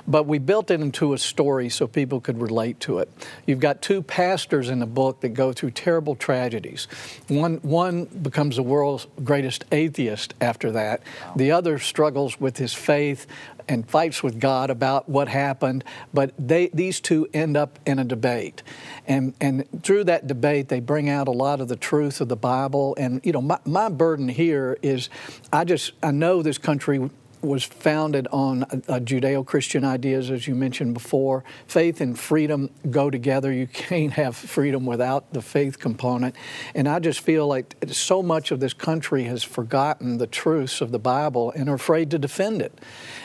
But 0.06 0.22
we 0.22 0.38
built 0.38 0.70
it 0.70 0.80
into 0.80 1.12
a 1.12 1.18
story 1.18 1.68
so 1.68 1.86
people 1.86 2.22
could 2.22 2.40
relate 2.40 2.80
to 2.80 3.00
it. 3.00 3.10
You've 3.44 3.60
got 3.60 3.82
two 3.82 4.00
pastors 4.02 4.70
in 4.70 4.78
the 4.78 4.86
book 4.86 5.20
that 5.20 5.34
go 5.34 5.52
through 5.52 5.72
terrible 5.72 6.16
tragedies. 6.16 6.88
One 7.28 7.56
one 7.56 8.06
becomes 8.06 8.56
the 8.56 8.62
world's 8.62 9.06
greatest 9.22 9.66
atheist 9.72 10.32
after 10.40 10.70
that. 10.70 11.02
The 11.36 11.52
other 11.52 11.78
struggles 11.78 12.40
with 12.40 12.56
his 12.56 12.72
faith 12.72 13.26
and 13.68 13.88
fights 13.88 14.22
with 14.22 14.40
God 14.40 14.70
about 14.70 15.08
what 15.08 15.28
happened, 15.28 15.84
but 16.12 16.32
they, 16.38 16.68
these 16.68 17.00
two 17.00 17.28
end 17.34 17.56
up 17.56 17.78
in 17.86 17.98
a 17.98 18.04
debate. 18.04 18.62
And, 19.06 19.34
and 19.40 19.66
through 19.82 20.04
that 20.04 20.26
debate, 20.26 20.68
they 20.68 20.80
bring 20.80 21.08
out 21.08 21.28
a 21.28 21.32
lot 21.32 21.60
of 21.60 21.68
the 21.68 21.76
truth 21.76 22.20
of 22.20 22.28
the 22.28 22.36
Bible. 22.36 22.94
And, 22.98 23.20
you 23.24 23.32
know, 23.32 23.42
my, 23.42 23.58
my 23.64 23.88
burden 23.88 24.28
here 24.28 24.78
is 24.82 25.08
I 25.52 25.64
just, 25.64 25.92
I 26.02 26.10
know 26.10 26.42
this 26.42 26.58
country 26.58 27.10
was 27.42 27.64
founded 27.64 28.26
on 28.32 28.64
uh, 28.64 29.00
Judeo 29.00 29.44
Christian 29.44 29.84
ideas, 29.84 30.30
as 30.30 30.46
you 30.46 30.54
mentioned 30.54 30.94
before. 30.94 31.44
Faith 31.66 32.00
and 32.00 32.18
freedom 32.18 32.70
go 32.90 33.10
together. 33.10 33.52
You 33.52 33.66
can't 33.72 34.12
have 34.12 34.36
freedom 34.36 34.86
without 34.86 35.32
the 35.32 35.42
faith 35.42 35.78
component. 35.78 36.34
And 36.74 36.88
I 36.88 36.98
just 36.98 37.20
feel 37.20 37.46
like 37.46 37.76
so 37.88 38.22
much 38.22 38.50
of 38.50 38.60
this 38.60 38.72
country 38.72 39.24
has 39.24 39.42
forgotten 39.42 40.18
the 40.18 40.26
truths 40.26 40.80
of 40.80 40.92
the 40.92 40.98
Bible 40.98 41.52
and 41.52 41.68
are 41.68 41.74
afraid 41.74 42.10
to 42.10 42.18
defend 42.18 42.62
it. 42.62 42.78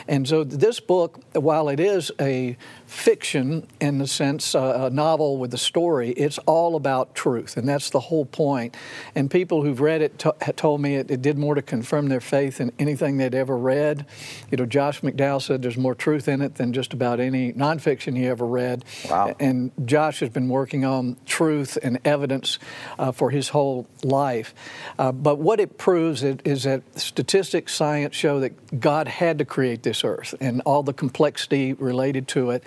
And 0.06 0.28
so 0.28 0.44
this 0.44 0.80
book, 0.80 1.20
while 1.32 1.68
it 1.68 1.80
is 1.80 2.12
a 2.20 2.56
fiction 2.86 3.66
in 3.80 3.98
the 3.98 4.06
sense 4.06 4.54
uh, 4.54 4.88
a 4.88 4.90
novel 4.90 5.38
with 5.38 5.52
a 5.54 5.58
story, 5.58 6.10
it's 6.10 6.38
all 6.38 6.76
about 6.76 7.14
truth, 7.14 7.56
and 7.56 7.68
that's 7.68 7.90
the 7.90 8.00
whole 8.00 8.26
point. 8.26 8.76
And 9.14 9.30
people 9.30 9.62
who've 9.62 9.80
read 9.80 10.02
it 10.02 10.18
t- 10.18 10.30
told 10.56 10.80
me 10.80 10.96
it, 10.96 11.10
it, 11.10 11.22
did 11.22 11.38
more 11.38 11.54
to 11.54 11.62
confirm 11.62 12.08
their 12.08 12.20
faith 12.20 12.58
than 12.58 12.70
anything 12.78 13.16
they'd 13.16 13.34
ever 13.34 13.56
read. 13.56 14.03
You 14.50 14.58
know, 14.58 14.66
Josh 14.66 15.00
McDowell 15.00 15.42
said 15.42 15.62
there's 15.62 15.76
more 15.76 15.94
truth 15.94 16.28
in 16.28 16.42
it 16.42 16.56
than 16.56 16.72
just 16.72 16.92
about 16.92 17.20
any 17.20 17.52
nonfiction 17.52 18.16
he 18.16 18.26
ever 18.26 18.46
read. 18.46 18.84
Wow. 19.08 19.34
And 19.40 19.70
Josh 19.84 20.20
has 20.20 20.30
been 20.30 20.48
working 20.48 20.84
on 20.84 21.16
truth 21.26 21.78
and 21.82 21.98
evidence 22.04 22.58
uh, 22.98 23.12
for 23.12 23.30
his 23.30 23.50
whole 23.50 23.86
life. 24.02 24.54
Uh, 24.98 25.12
but 25.12 25.38
what 25.38 25.60
it 25.60 25.78
proves 25.78 26.22
is 26.22 26.64
that 26.64 26.82
statistics, 26.98 27.74
science 27.74 28.14
show 28.14 28.40
that 28.40 28.80
God 28.80 29.08
had 29.08 29.38
to 29.38 29.44
create 29.44 29.82
this 29.82 30.04
earth 30.04 30.34
and 30.40 30.62
all 30.62 30.82
the 30.82 30.92
complexity 30.92 31.72
related 31.72 32.28
to 32.28 32.50
it. 32.50 32.64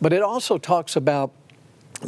But 0.00 0.12
it 0.12 0.22
also 0.22 0.58
talks 0.58 0.96
about 0.96 1.32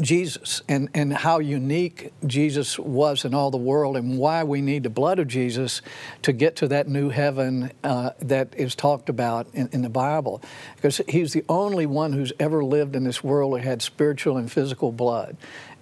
Jesus 0.00 0.62
and, 0.68 0.88
and 0.94 1.12
how 1.12 1.38
unique 1.38 2.12
Jesus 2.26 2.78
was 2.78 3.24
in 3.24 3.34
all 3.34 3.50
the 3.50 3.58
world 3.58 3.96
and 3.96 4.18
why 4.18 4.42
we 4.44 4.62
need 4.62 4.84
the 4.84 4.90
blood 4.90 5.18
of 5.18 5.28
Jesus 5.28 5.82
to 6.22 6.32
get 6.32 6.56
to 6.56 6.68
that 6.68 6.88
new 6.88 7.10
heaven 7.10 7.72
uh, 7.84 8.10
that 8.20 8.54
is 8.56 8.74
talked 8.74 9.08
about 9.08 9.46
in, 9.52 9.68
in, 9.72 9.82
the 9.82 9.90
Bible. 9.90 10.42
Because 10.76 11.00
he's 11.08 11.32
the 11.32 11.44
only 11.48 11.86
one 11.86 12.12
who's 12.12 12.32
ever 12.40 12.64
lived 12.64 12.96
in 12.96 13.04
this 13.04 13.22
world 13.22 13.52
who 13.52 13.66
had 13.66 13.82
spiritual 13.82 14.38
and 14.38 14.50
physical 14.50 14.92
blood. 14.92 15.36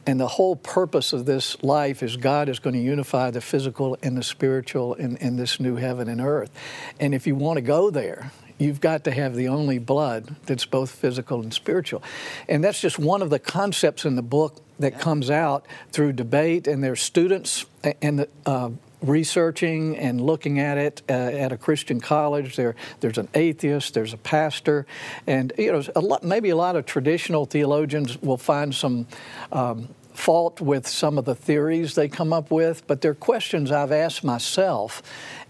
And 0.06 0.18
the 0.18 0.26
whole 0.26 0.56
purpose 0.56 1.12
of 1.12 1.26
this 1.26 1.62
life 1.62 2.02
is 2.02 2.16
God 2.16 2.48
is 2.48 2.58
going 2.58 2.74
to 2.74 2.82
unify 2.82 3.30
the 3.30 3.40
physical 3.40 3.96
and 4.02 4.16
the 4.16 4.22
spiritual 4.22 4.94
in, 4.94 5.16
in 5.18 5.36
this 5.36 5.60
new 5.60 5.76
heaven 5.76 6.08
and 6.08 6.20
earth. 6.20 6.50
And 6.98 7.14
if 7.14 7.26
you 7.26 7.34
want 7.34 7.58
to 7.58 7.62
go 7.62 7.90
there, 7.90 8.32
you've 8.60 8.80
got 8.80 9.04
to 9.04 9.10
have 9.10 9.34
the 9.34 9.48
only 9.48 9.78
blood 9.78 10.36
that's 10.46 10.66
both 10.66 10.90
physical 10.90 11.40
and 11.40 11.52
spiritual. 11.52 12.02
And 12.48 12.62
that's 12.62 12.80
just 12.80 12.98
one 12.98 13.22
of 13.22 13.30
the 13.30 13.38
concepts 13.38 14.04
in 14.04 14.16
the 14.16 14.22
book 14.22 14.62
that 14.78 15.00
comes 15.00 15.30
out 15.30 15.66
through 15.92 16.12
debate, 16.12 16.66
and 16.66 16.82
there's 16.82 17.02
students 17.02 17.66
and 18.00 18.26
uh, 18.46 18.70
researching 19.02 19.96
and 19.96 20.20
looking 20.20 20.58
at 20.58 20.78
it 20.78 21.02
uh, 21.08 21.12
at 21.12 21.52
a 21.52 21.56
Christian 21.56 22.00
college. 22.00 22.56
There, 22.56 22.74
there's 23.00 23.18
an 23.18 23.28
atheist, 23.34 23.94
there's 23.94 24.12
a 24.12 24.18
pastor, 24.18 24.86
and 25.26 25.52
you 25.58 25.72
know, 25.72 25.82
a 25.96 26.00
lot, 26.00 26.22
maybe 26.22 26.50
a 26.50 26.56
lot 26.56 26.76
of 26.76 26.86
traditional 26.86 27.46
theologians 27.46 28.20
will 28.20 28.38
find 28.38 28.74
some. 28.74 29.06
Um, 29.52 29.88
fault 30.12 30.60
with 30.60 30.86
some 30.86 31.16
of 31.16 31.24
the 31.24 31.34
theories 31.34 31.94
they 31.94 32.06
come 32.06 32.30
up 32.30 32.50
with, 32.50 32.86
but 32.86 33.00
they're 33.00 33.14
questions 33.14 33.72
I've 33.72 33.92
asked 33.92 34.22
myself 34.22 35.02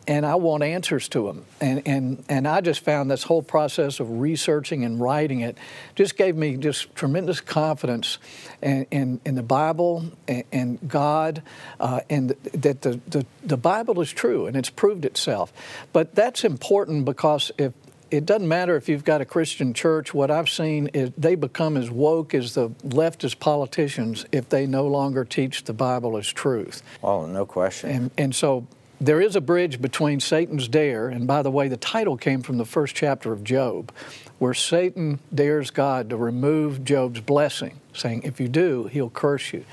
and 0.06 0.24
I 0.24 0.34
want 0.36 0.62
answers 0.62 1.08
to 1.10 1.26
them. 1.26 1.44
And, 1.60 1.82
and, 1.86 2.24
and 2.28 2.48
I 2.48 2.60
just 2.60 2.80
found 2.80 3.10
this 3.10 3.22
whole 3.22 3.42
process 3.42 4.00
of 4.00 4.20
researching 4.20 4.84
and 4.84 5.00
writing 5.00 5.40
it 5.40 5.58
just 5.94 6.16
gave 6.16 6.36
me 6.36 6.56
just 6.56 6.94
tremendous 6.94 7.40
confidence 7.40 8.18
in, 8.62 8.86
in, 8.90 9.20
in 9.24 9.34
the 9.34 9.42
Bible 9.42 10.04
and, 10.26 10.44
and 10.52 10.88
God, 10.88 11.42
uh, 11.78 12.00
and 12.08 12.30
that 12.30 12.82
the, 12.82 13.00
the, 13.08 13.26
the 13.42 13.56
Bible 13.56 14.00
is 14.00 14.10
true 14.10 14.46
and 14.46 14.56
it's 14.56 14.70
proved 14.70 15.04
itself. 15.04 15.52
But 15.92 16.14
that's 16.14 16.44
important 16.44 17.04
because 17.04 17.52
if 17.58 17.72
it 18.10 18.26
doesn't 18.26 18.48
matter 18.48 18.76
if 18.76 18.88
you've 18.88 19.04
got 19.04 19.20
a 19.20 19.24
Christian 19.24 19.72
church. 19.72 20.12
What 20.12 20.32
I've 20.32 20.48
seen 20.48 20.88
is 20.88 21.12
they 21.16 21.36
become 21.36 21.76
as 21.76 21.90
woke 21.90 22.34
as 22.34 22.54
the 22.54 22.70
leftist 22.84 23.38
politicians 23.38 24.26
if 24.32 24.48
they 24.48 24.66
no 24.66 24.86
longer 24.86 25.24
teach 25.24 25.64
the 25.64 25.72
Bible 25.72 26.16
as 26.16 26.26
truth. 26.26 26.82
Oh, 27.04 27.26
no 27.26 27.46
question. 27.46 27.90
And, 27.90 28.10
and 28.18 28.34
so 28.34 28.66
there 29.00 29.20
is 29.20 29.34
a 29.34 29.40
bridge 29.40 29.80
between 29.80 30.20
Satan's 30.20 30.68
dare, 30.68 31.08
and 31.08 31.26
by 31.26 31.40
the 31.40 31.50
way, 31.50 31.68
the 31.68 31.78
title 31.78 32.18
came 32.18 32.42
from 32.42 32.58
the 32.58 32.66
first 32.66 32.94
chapter 32.94 33.32
of 33.32 33.42
Job, 33.42 33.92
where 34.38 34.52
Satan 34.52 35.20
dares 35.34 35.70
God 35.70 36.10
to 36.10 36.16
remove 36.16 36.84
Job's 36.84 37.20
blessing, 37.20 37.80
saying, 37.94 38.22
If 38.24 38.38
you 38.38 38.48
do, 38.48 38.84
he'll 38.84 39.10
curse 39.10 39.54
you. 39.54 39.64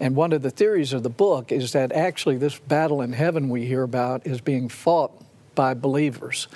And 0.00 0.16
one 0.16 0.32
of 0.32 0.42
the 0.42 0.50
theories 0.50 0.94
of 0.94 1.02
the 1.02 1.10
book 1.10 1.52
is 1.52 1.72
that 1.72 1.92
actually 1.92 2.38
this 2.38 2.58
battle 2.58 3.02
in 3.02 3.12
heaven 3.12 3.50
we 3.50 3.66
hear 3.66 3.82
about 3.82 4.26
is 4.26 4.40
being 4.40 4.68
fought 4.68 5.12
by 5.54 5.74
believers. 5.74 6.48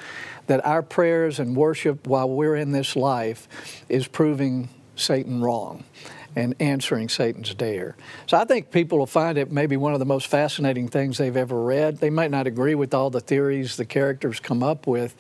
That 0.46 0.64
our 0.64 0.83
prayers 0.83 1.38
and 1.38 1.55
worship 1.55 2.07
while 2.07 2.29
we're 2.29 2.57
in 2.57 2.72
this 2.72 2.96
life 2.96 3.46
is 3.88 4.09
proving 4.09 4.70
Satan 4.96 5.42
wrong. 5.42 5.85
And 6.37 6.55
answering 6.61 7.09
Satan's 7.09 7.55
dare. 7.55 7.96
So 8.27 8.37
I 8.37 8.44
think 8.44 8.70
people 8.70 8.99
will 8.99 9.07
find 9.07 9.38
it 9.38 9.51
maybe 9.51 9.79
one 9.79 9.94
of 9.94 9.99
the 9.99 10.05
most 10.05 10.27
fascinating 10.27 10.87
things 10.87 11.16
they've 11.16 11.37
ever 11.37 11.61
read. 11.61 11.96
They 11.96 12.11
might 12.11 12.31
not 12.31 12.46
agree 12.46 12.75
with 12.75 12.92
all 12.92 13.09
the 13.09 13.20
theories 13.20 13.77
the 13.77 13.87
characters 13.87 14.38
come 14.38 14.62
up 14.62 14.87
with, 14.87 15.16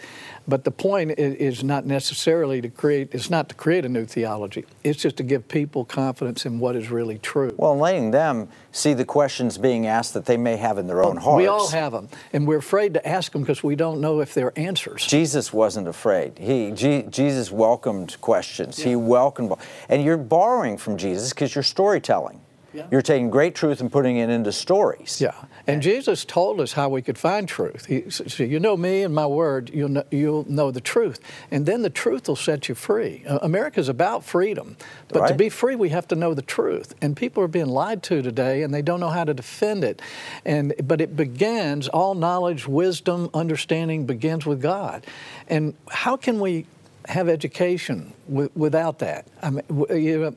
but 0.46 0.64
the 0.64 0.70
point 0.70 1.18
is 1.18 1.64
not 1.64 1.86
necessarily 1.86 2.60
to 2.60 2.68
create, 2.68 3.08
it's 3.12 3.30
not 3.30 3.48
to 3.48 3.54
create 3.54 3.86
a 3.86 3.88
new 3.88 4.04
theology. 4.04 4.66
It's 4.84 5.00
just 5.00 5.16
to 5.16 5.22
give 5.22 5.48
people 5.48 5.86
confidence 5.86 6.44
in 6.44 6.60
what 6.60 6.76
is 6.76 6.90
really 6.90 7.18
true. 7.18 7.54
Well, 7.56 7.76
letting 7.76 8.10
them 8.10 8.48
see 8.70 8.92
the 8.92 9.06
questions 9.06 9.56
being 9.56 9.86
asked 9.86 10.12
that 10.12 10.26
they 10.26 10.36
may 10.36 10.58
have 10.58 10.76
in 10.76 10.86
their 10.86 11.02
own 11.02 11.16
hearts. 11.16 11.38
We 11.38 11.46
all 11.46 11.70
have 11.70 11.92
them, 11.92 12.10
and 12.34 12.46
we're 12.46 12.58
afraid 12.58 12.92
to 12.94 13.08
ask 13.08 13.32
them 13.32 13.40
because 13.40 13.64
we 13.64 13.74
don't 13.74 14.02
know 14.02 14.20
if 14.20 14.34
they're 14.34 14.52
answers. 14.56 15.06
Jesus 15.06 15.50
wasn't 15.50 15.88
afraid. 15.88 16.38
He, 16.38 16.72
G, 16.72 17.04
Jesus 17.08 17.50
welcomed 17.50 18.20
questions. 18.20 18.78
Yeah. 18.78 18.88
He 18.88 18.96
welcomed, 18.96 19.54
and 19.88 20.04
you're 20.04 20.18
borrowing 20.18 20.76
from 20.76 20.98
Jesus 20.98 21.05
because 21.30 21.54
you're 21.54 21.64
storytelling. 21.64 22.40
Yeah. 22.76 22.86
You're 22.90 23.02
taking 23.02 23.30
great 23.30 23.54
truth 23.54 23.80
and 23.80 23.90
putting 23.90 24.18
it 24.18 24.28
into 24.28 24.52
stories. 24.52 25.18
Yeah. 25.18 25.32
And 25.66 25.80
Jesus 25.80 26.26
told 26.26 26.60
us 26.60 26.74
how 26.74 26.90
we 26.90 27.00
could 27.00 27.16
find 27.16 27.48
truth. 27.48 27.86
He 27.86 28.10
said, 28.10 28.50
You 28.50 28.60
know 28.60 28.76
me 28.76 29.02
and 29.02 29.14
my 29.14 29.26
word, 29.26 29.70
you'll 29.72 29.88
know, 29.88 30.04
you'll 30.10 30.44
know 30.48 30.70
the 30.70 30.82
truth. 30.82 31.18
And 31.50 31.64
then 31.64 31.80
the 31.80 31.90
truth 31.90 32.28
will 32.28 32.36
set 32.36 32.68
you 32.68 32.74
free. 32.74 33.24
Uh, 33.26 33.38
America's 33.40 33.88
about 33.88 34.24
freedom. 34.24 34.76
But 35.08 35.22
right. 35.22 35.28
to 35.28 35.34
be 35.34 35.48
free, 35.48 35.74
we 35.74 35.88
have 35.88 36.06
to 36.08 36.16
know 36.16 36.34
the 36.34 36.42
truth. 36.42 36.94
And 37.00 37.16
people 37.16 37.42
are 37.42 37.48
being 37.48 37.66
lied 37.66 38.02
to 38.04 38.20
today, 38.20 38.62
and 38.62 38.74
they 38.74 38.82
don't 38.82 39.00
know 39.00 39.08
how 39.08 39.24
to 39.24 39.32
defend 39.32 39.82
it. 39.82 40.02
And, 40.44 40.74
but 40.84 41.00
it 41.00 41.16
begins, 41.16 41.88
all 41.88 42.14
knowledge, 42.14 42.68
wisdom, 42.68 43.30
understanding 43.32 44.04
begins 44.04 44.44
with 44.44 44.60
God. 44.60 45.06
And 45.48 45.74
how 45.88 46.18
can 46.18 46.40
we 46.40 46.66
have 47.06 47.28
education 47.28 48.12
w- 48.28 48.50
without 48.54 48.98
that? 48.98 49.26
I 49.42 49.50
mean, 49.50 49.64
you 49.90 50.18
know, 50.20 50.36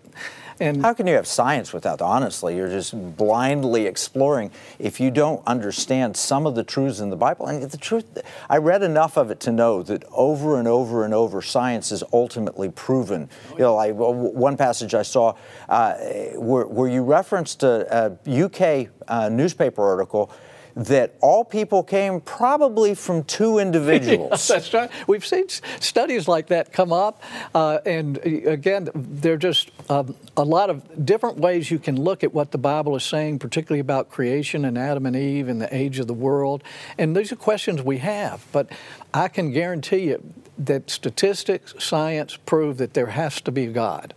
and 0.59 0.81
how 0.81 0.93
can 0.93 1.07
you 1.07 1.15
have 1.15 1.27
science 1.27 1.73
without? 1.73 2.01
Honestly, 2.01 2.55
you're 2.55 2.69
just 2.69 2.93
blindly 3.15 3.85
exploring 3.85 4.51
if 4.77 4.99
you 4.99 5.11
don't 5.11 5.41
understand 5.47 6.17
some 6.17 6.45
of 6.45 6.55
the 6.55 6.63
truths 6.63 6.99
in 6.99 7.09
the 7.09 7.15
Bible. 7.15 7.47
And 7.47 7.63
the 7.63 7.77
truth, 7.77 8.05
I 8.49 8.57
read 8.57 8.83
enough 8.83 9.17
of 9.17 9.31
it 9.31 9.39
to 9.41 9.51
know 9.51 9.83
that 9.83 10.03
over 10.11 10.57
and 10.59 10.67
over 10.67 11.05
and 11.05 11.13
over, 11.13 11.41
science 11.41 11.91
is 11.91 12.03
ultimately 12.11 12.69
proven. 12.69 13.29
You 13.51 13.59
know, 13.59 13.93
one 13.93 14.57
passage 14.57 14.93
I 14.93 15.03
saw 15.03 15.35
uh, 15.67 15.95
where, 16.35 16.67
where 16.67 16.89
you 16.89 17.03
referenced 17.03 17.63
a, 17.63 18.17
a 18.25 18.45
UK 18.45 18.89
uh, 19.07 19.29
newspaper 19.29 19.83
article 19.83 20.31
that 20.79 21.13
all 21.19 21.43
people 21.43 21.83
came 21.83 22.21
probably 22.21 22.95
from 22.95 23.23
two 23.25 23.59
individuals. 23.59 24.47
that's 24.47 24.73
right. 24.73 24.89
We've 25.07 25.25
seen 25.25 25.49
studies 25.49 26.27
like 26.27 26.47
that 26.47 26.71
come 26.71 26.93
up, 26.93 27.21
uh, 27.53 27.79
and 27.85 28.17
uh, 28.17 28.49
again, 28.49 28.89
they're 28.95 29.37
just 29.37 29.71
um, 29.89 30.15
a 30.37 30.43
lot 30.43 30.69
of 30.69 31.05
different 31.05 31.37
ways 31.37 31.69
you 31.69 31.79
can 31.79 32.01
look 32.01 32.23
at 32.23 32.33
what 32.33 32.51
the 32.51 32.57
Bible 32.57 32.95
is 32.95 33.03
saying, 33.03 33.39
particularly 33.39 33.81
about 33.81 34.09
creation 34.09 34.63
and 34.63 34.77
Adam 34.77 35.05
and 35.05 35.17
Eve 35.17 35.49
and 35.49 35.61
the 35.61 35.73
age 35.75 35.99
of 35.99 36.07
the 36.07 36.13
world. 36.13 36.63
And 36.97 37.15
these 37.15 37.31
are 37.33 37.35
questions 37.35 37.81
we 37.81 37.97
have, 37.97 38.45
but 38.53 38.71
I 39.13 39.27
can 39.27 39.51
guarantee 39.51 40.07
you 40.07 40.33
that 40.57 40.89
statistics, 40.89 41.73
science 41.83 42.37
prove 42.37 42.77
that 42.77 42.93
there 42.93 43.07
has 43.07 43.41
to 43.41 43.51
be 43.51 43.67
God. 43.67 44.13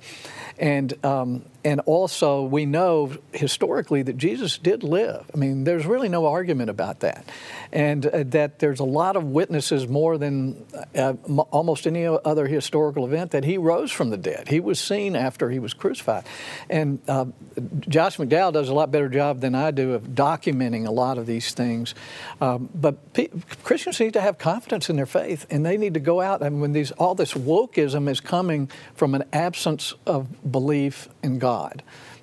And, 0.58 1.04
um, 1.04 1.44
and 1.64 1.80
also, 1.86 2.42
we 2.42 2.66
know 2.66 3.12
historically 3.32 4.02
that 4.02 4.16
Jesus 4.16 4.58
did 4.58 4.82
live. 4.82 5.30
I 5.32 5.36
mean, 5.36 5.62
there's 5.62 5.86
really 5.86 6.08
no 6.08 6.26
argument 6.26 6.70
about 6.70 7.00
that. 7.00 7.24
And 7.72 8.04
uh, 8.04 8.24
that 8.26 8.58
there's 8.58 8.80
a 8.80 8.84
lot 8.84 9.14
of 9.14 9.24
witnesses 9.24 9.86
more 9.86 10.18
than 10.18 10.66
uh, 10.96 11.14
m- 11.28 11.38
almost 11.38 11.86
any 11.86 12.04
other 12.04 12.46
historical 12.46 13.06
event 13.06 13.30
that 13.30 13.44
he 13.44 13.58
rose 13.58 13.92
from 13.92 14.10
the 14.10 14.16
dead. 14.16 14.48
He 14.48 14.58
was 14.58 14.80
seen 14.80 15.14
after 15.14 15.50
he 15.50 15.60
was 15.60 15.72
crucified. 15.72 16.24
And 16.68 17.00
uh, 17.06 17.26
Josh 17.80 18.16
McDowell 18.16 18.52
does 18.52 18.68
a 18.68 18.74
lot 18.74 18.90
better 18.90 19.08
job 19.08 19.40
than 19.40 19.54
I 19.54 19.70
do 19.70 19.94
of 19.94 20.08
documenting 20.08 20.86
a 20.86 20.90
lot 20.90 21.16
of 21.16 21.26
these 21.26 21.54
things. 21.54 21.94
Um, 22.40 22.70
but 22.74 23.12
P- 23.12 23.30
Christians 23.62 24.00
need 24.00 24.14
to 24.14 24.20
have 24.20 24.36
confidence 24.36 24.90
in 24.90 24.96
their 24.96 25.06
faith, 25.06 25.46
and 25.48 25.64
they 25.64 25.76
need 25.76 25.94
to 25.94 26.00
go 26.00 26.20
out. 26.20 26.42
And 26.42 26.60
when 26.60 26.72
these 26.72 26.90
all 26.92 27.14
this 27.14 27.34
wokeism 27.34 28.08
is 28.08 28.20
coming 28.20 28.68
from 28.96 29.14
an 29.14 29.24
absence 29.32 29.94
of 30.06 30.50
belief 30.50 31.08
in 31.22 31.38
God. 31.38 31.51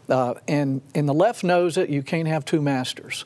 Uh, 0.09 0.33
and, 0.47 0.81
and 0.95 1.07
the 1.07 1.13
left 1.13 1.43
knows 1.43 1.77
it, 1.77 1.89
you 1.89 2.01
can't 2.01 2.27
have 2.27 2.43
two 2.45 2.61
masters. 2.61 3.25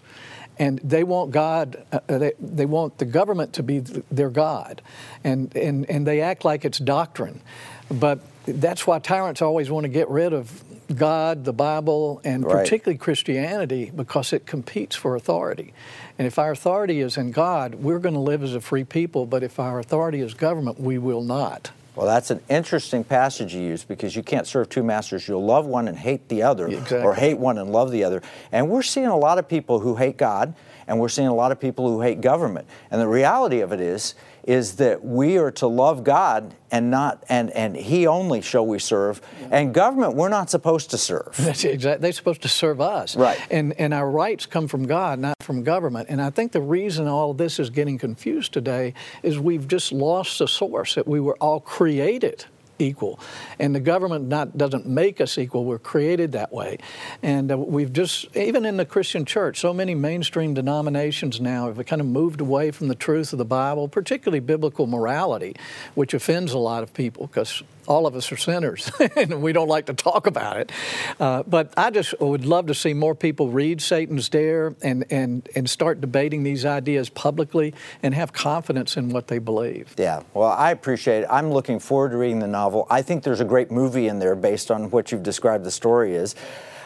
And 0.59 0.79
they 0.83 1.03
want 1.03 1.31
God, 1.31 1.83
uh, 1.91 1.99
uh 2.07 2.17
they, 2.17 2.33
they 2.39 2.65
want 2.65 2.97
the 2.97 3.05
government 3.05 3.53
to 3.53 3.63
be 3.63 3.81
th- 3.81 4.03
their 4.11 4.29
God. 4.29 4.81
And, 5.23 5.55
and, 5.55 5.89
and 5.89 6.05
they 6.05 6.21
act 6.21 6.45
like 6.45 6.65
it's 6.65 6.77
doctrine. 6.77 7.41
But 7.89 8.19
that's 8.45 8.85
why 8.85 8.99
tyrants 8.99 9.41
always 9.41 9.71
want 9.71 9.85
to 9.85 9.89
get 9.89 10.09
rid 10.09 10.33
of 10.33 10.63
God, 10.93 11.45
the 11.45 11.53
Bible, 11.53 12.21
and 12.23 12.43
right. 12.43 12.57
particularly 12.57 12.97
Christianity 12.97 13.91
because 13.95 14.33
it 14.33 14.45
competes 14.45 14.95
for 14.95 15.15
authority. 15.15 15.73
And 16.19 16.27
if 16.27 16.37
our 16.37 16.51
authority 16.51 16.99
is 16.99 17.17
in 17.17 17.31
God, 17.31 17.75
we're 17.75 17.99
going 17.99 18.15
to 18.15 18.19
live 18.19 18.43
as 18.43 18.53
a 18.53 18.61
free 18.61 18.83
people, 18.83 19.25
but 19.25 19.43
if 19.43 19.59
our 19.59 19.79
authority 19.79 20.19
is 20.19 20.33
government, 20.33 20.79
we 20.79 20.97
will 20.97 21.23
not. 21.23 21.71
Well, 21.95 22.07
that's 22.07 22.31
an 22.31 22.41
interesting 22.49 23.03
passage 23.03 23.53
you 23.53 23.61
use 23.61 23.83
because 23.83 24.15
you 24.15 24.23
can't 24.23 24.47
serve 24.47 24.69
two 24.69 24.83
masters. 24.83 25.27
You'll 25.27 25.45
love 25.45 25.67
one 25.67 25.87
and 25.87 25.97
hate 25.97 26.27
the 26.27 26.41
other, 26.41 26.67
exactly. 26.67 27.01
or 27.01 27.13
hate 27.13 27.37
one 27.37 27.59
and 27.59 27.71
love 27.71 27.91
the 27.91 28.03
other. 28.03 28.21
And 28.51 28.69
we're 28.69 28.81
seeing 28.81 29.07
a 29.07 29.17
lot 29.17 29.37
of 29.37 29.47
people 29.47 29.79
who 29.79 29.95
hate 29.95 30.17
God, 30.17 30.55
and 30.87 30.99
we're 30.99 31.09
seeing 31.09 31.27
a 31.27 31.35
lot 31.35 31.51
of 31.51 31.59
people 31.59 31.87
who 31.87 32.01
hate 32.01 32.19
government. 32.19 32.67
And 32.89 32.99
the 32.99 33.07
reality 33.07 33.59
of 33.59 33.71
it 33.71 33.79
is, 33.79 34.15
is 34.43 34.75
that 34.75 35.03
we 35.03 35.37
are 35.37 35.51
to 35.51 35.67
love 35.67 36.03
God 36.03 36.53
and 36.71 36.91
not 36.91 37.23
and 37.29 37.49
and 37.51 37.75
He 37.75 38.07
only 38.07 38.41
shall 38.41 38.65
we 38.65 38.79
serve. 38.79 39.21
Yeah. 39.41 39.47
And 39.51 39.73
government 39.73 40.15
we're 40.15 40.29
not 40.29 40.49
supposed 40.49 40.91
to 40.91 40.97
serve. 40.97 41.35
That's 41.37 41.63
exactly. 41.63 42.01
They're 42.01 42.11
supposed 42.11 42.41
to 42.41 42.49
serve 42.49 42.81
us. 42.81 43.15
Right. 43.15 43.39
And 43.49 43.73
and 43.79 43.93
our 43.93 44.09
rights 44.09 44.45
come 44.45 44.67
from 44.67 44.85
God, 44.85 45.19
not 45.19 45.35
from 45.41 45.63
government. 45.63 46.09
And 46.09 46.21
I 46.21 46.29
think 46.29 46.51
the 46.51 46.61
reason 46.61 47.07
all 47.07 47.33
this 47.33 47.59
is 47.59 47.69
getting 47.69 47.97
confused 47.97 48.53
today 48.53 48.93
is 49.21 49.39
we've 49.39 49.67
just 49.67 49.91
lost 49.91 50.39
the 50.39 50.47
source 50.47 50.95
that 50.95 51.07
we 51.07 51.19
were 51.19 51.37
all 51.37 51.59
created 51.59 52.45
equal. 52.79 53.19
And 53.59 53.73
the 53.75 53.79
government 53.79 54.27
not, 54.27 54.57
doesn't 54.57 54.85
make 54.85 55.21
us 55.21 55.37
equal, 55.37 55.65
we're 55.65 55.79
created 55.79 56.33
that 56.33 56.51
way. 56.51 56.77
And 57.21 57.51
uh, 57.51 57.57
we've 57.57 57.91
just, 57.93 58.35
even 58.35 58.65
in 58.65 58.77
the 58.77 58.85
Christian 58.85 59.25
church, 59.25 59.59
so 59.59 59.73
many 59.73 59.95
mainstream 59.95 60.53
denominations 60.53 61.39
now 61.39 61.67
have 61.67 61.85
kind 61.85 62.01
of 62.01 62.07
moved 62.07 62.41
away 62.41 62.71
from 62.71 62.87
the 62.87 62.95
truth 62.95 63.33
of 63.33 63.39
the 63.39 63.45
Bible, 63.45 63.87
particularly 63.87 64.39
biblical 64.39 64.87
morality, 64.87 65.55
which 65.95 66.13
offends 66.13 66.53
a 66.53 66.59
lot 66.59 66.83
of 66.83 66.93
people 66.93 67.27
because 67.27 67.63
all 67.87 68.07
of 68.07 68.15
us 68.15 68.31
are 68.31 68.37
sinners 68.37 68.91
and 69.15 69.41
we 69.41 69.53
don't 69.53 69.67
like 69.67 69.85
to 69.87 69.93
talk 69.93 70.27
about 70.27 70.57
it. 70.57 70.71
Uh, 71.19 71.43
but 71.43 71.73
I 71.77 71.89
just 71.89 72.19
would 72.19 72.45
love 72.45 72.67
to 72.67 72.73
see 72.73 72.93
more 72.93 73.15
people 73.15 73.49
read 73.49 73.81
Satan's 73.81 74.29
Dare 74.29 74.75
and, 74.81 75.05
and, 75.09 75.47
and 75.55 75.69
start 75.69 76.01
debating 76.01 76.43
these 76.43 76.65
ideas 76.65 77.09
publicly 77.09 77.73
and 78.01 78.13
have 78.13 78.33
confidence 78.33 78.97
in 78.97 79.09
what 79.09 79.27
they 79.27 79.39
believe. 79.39 79.93
Yeah, 79.97 80.23
well, 80.33 80.51
I 80.51 80.71
appreciate 80.71 81.21
it. 81.21 81.27
I'm 81.29 81.51
looking 81.51 81.79
forward 81.79 82.09
to 82.09 82.17
reading 82.17 82.39
the 82.39 82.47
novel. 82.47 82.87
I 82.89 83.01
think 83.01 83.23
there's 83.23 83.41
a 83.41 83.45
great 83.45 83.71
movie 83.71 84.07
in 84.07 84.19
there 84.19 84.35
based 84.35 84.71
on 84.71 84.89
what 84.91 85.11
you've 85.11 85.23
described 85.23 85.63
the 85.63 85.71
story 85.71 86.15
is. 86.15 86.35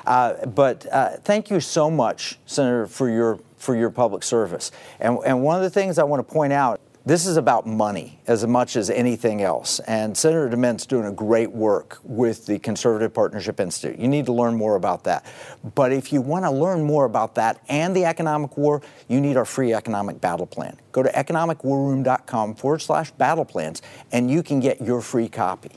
Uh, 0.05 0.45
but 0.45 0.85
uh, 0.91 1.17
thank 1.17 1.49
you 1.49 1.59
so 1.59 1.91
much, 1.91 2.39
Senator, 2.45 2.87
for 2.87 3.09
your 3.09 3.39
for 3.57 3.75
your 3.75 3.89
public 3.89 4.23
service. 4.23 4.71
And, 4.99 5.17
and 5.25 5.43
one 5.43 5.57
of 5.57 5.63
the 5.63 5.69
things 5.69 5.97
I 5.97 6.03
want 6.03 6.25
to 6.25 6.33
point 6.33 6.53
out 6.53 6.79
this 7.07 7.25
is 7.25 7.37
about 7.37 7.65
money 7.65 8.19
as 8.27 8.45
much 8.45 8.75
as 8.75 8.89
anything 8.89 9.41
else. 9.41 9.79
And 9.79 10.17
Senator 10.17 10.49
DeMint's 10.49 10.85
doing 10.85 11.05
a 11.05 11.11
great 11.11 11.49
work 11.49 11.99
with 12.03 12.45
the 12.45 12.59
Conservative 12.59 13.13
Partnership 13.13 13.61
Institute. 13.61 13.97
You 13.97 14.09
need 14.09 14.25
to 14.25 14.33
learn 14.33 14.55
more 14.55 14.75
about 14.75 15.05
that. 15.05 15.25
But 15.73 15.93
if 15.93 16.11
you 16.11 16.19
want 16.19 16.43
to 16.43 16.51
learn 16.51 16.83
more 16.83 17.05
about 17.05 17.35
that 17.35 17.63
and 17.69 17.95
the 17.95 18.03
economic 18.03 18.57
war, 18.57 18.81
you 19.07 19.21
need 19.21 19.37
our 19.37 19.45
free 19.45 19.73
economic 19.73 20.19
battle 20.19 20.45
plan. 20.45 20.75
Go 20.91 21.01
to 21.01 21.09
economicwarroom.com 21.09 22.55
forward 22.55 22.79
slash 22.79 23.11
battle 23.11 23.45
plans 23.45 23.81
and 24.11 24.29
you 24.29 24.43
can 24.43 24.59
get 24.59 24.81
your 24.81 24.99
free 24.99 25.29
copy. 25.29 25.71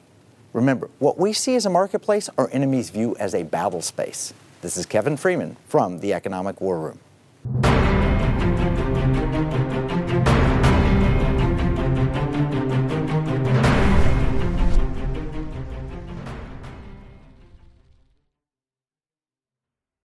Remember, 0.52 0.90
what 0.98 1.16
we 1.16 1.32
see 1.32 1.54
as 1.54 1.64
a 1.64 1.70
marketplace, 1.70 2.28
our 2.38 2.50
enemies 2.50 2.90
view 2.90 3.14
as 3.20 3.36
a 3.36 3.44
battle 3.44 3.82
space. 3.82 4.34
This 4.62 4.76
is 4.76 4.84
Kevin 4.84 5.16
Freeman 5.16 5.56
from 5.68 6.00
the 6.00 6.12
Economic 6.12 6.60
War 6.60 6.80
Room. 6.80 7.99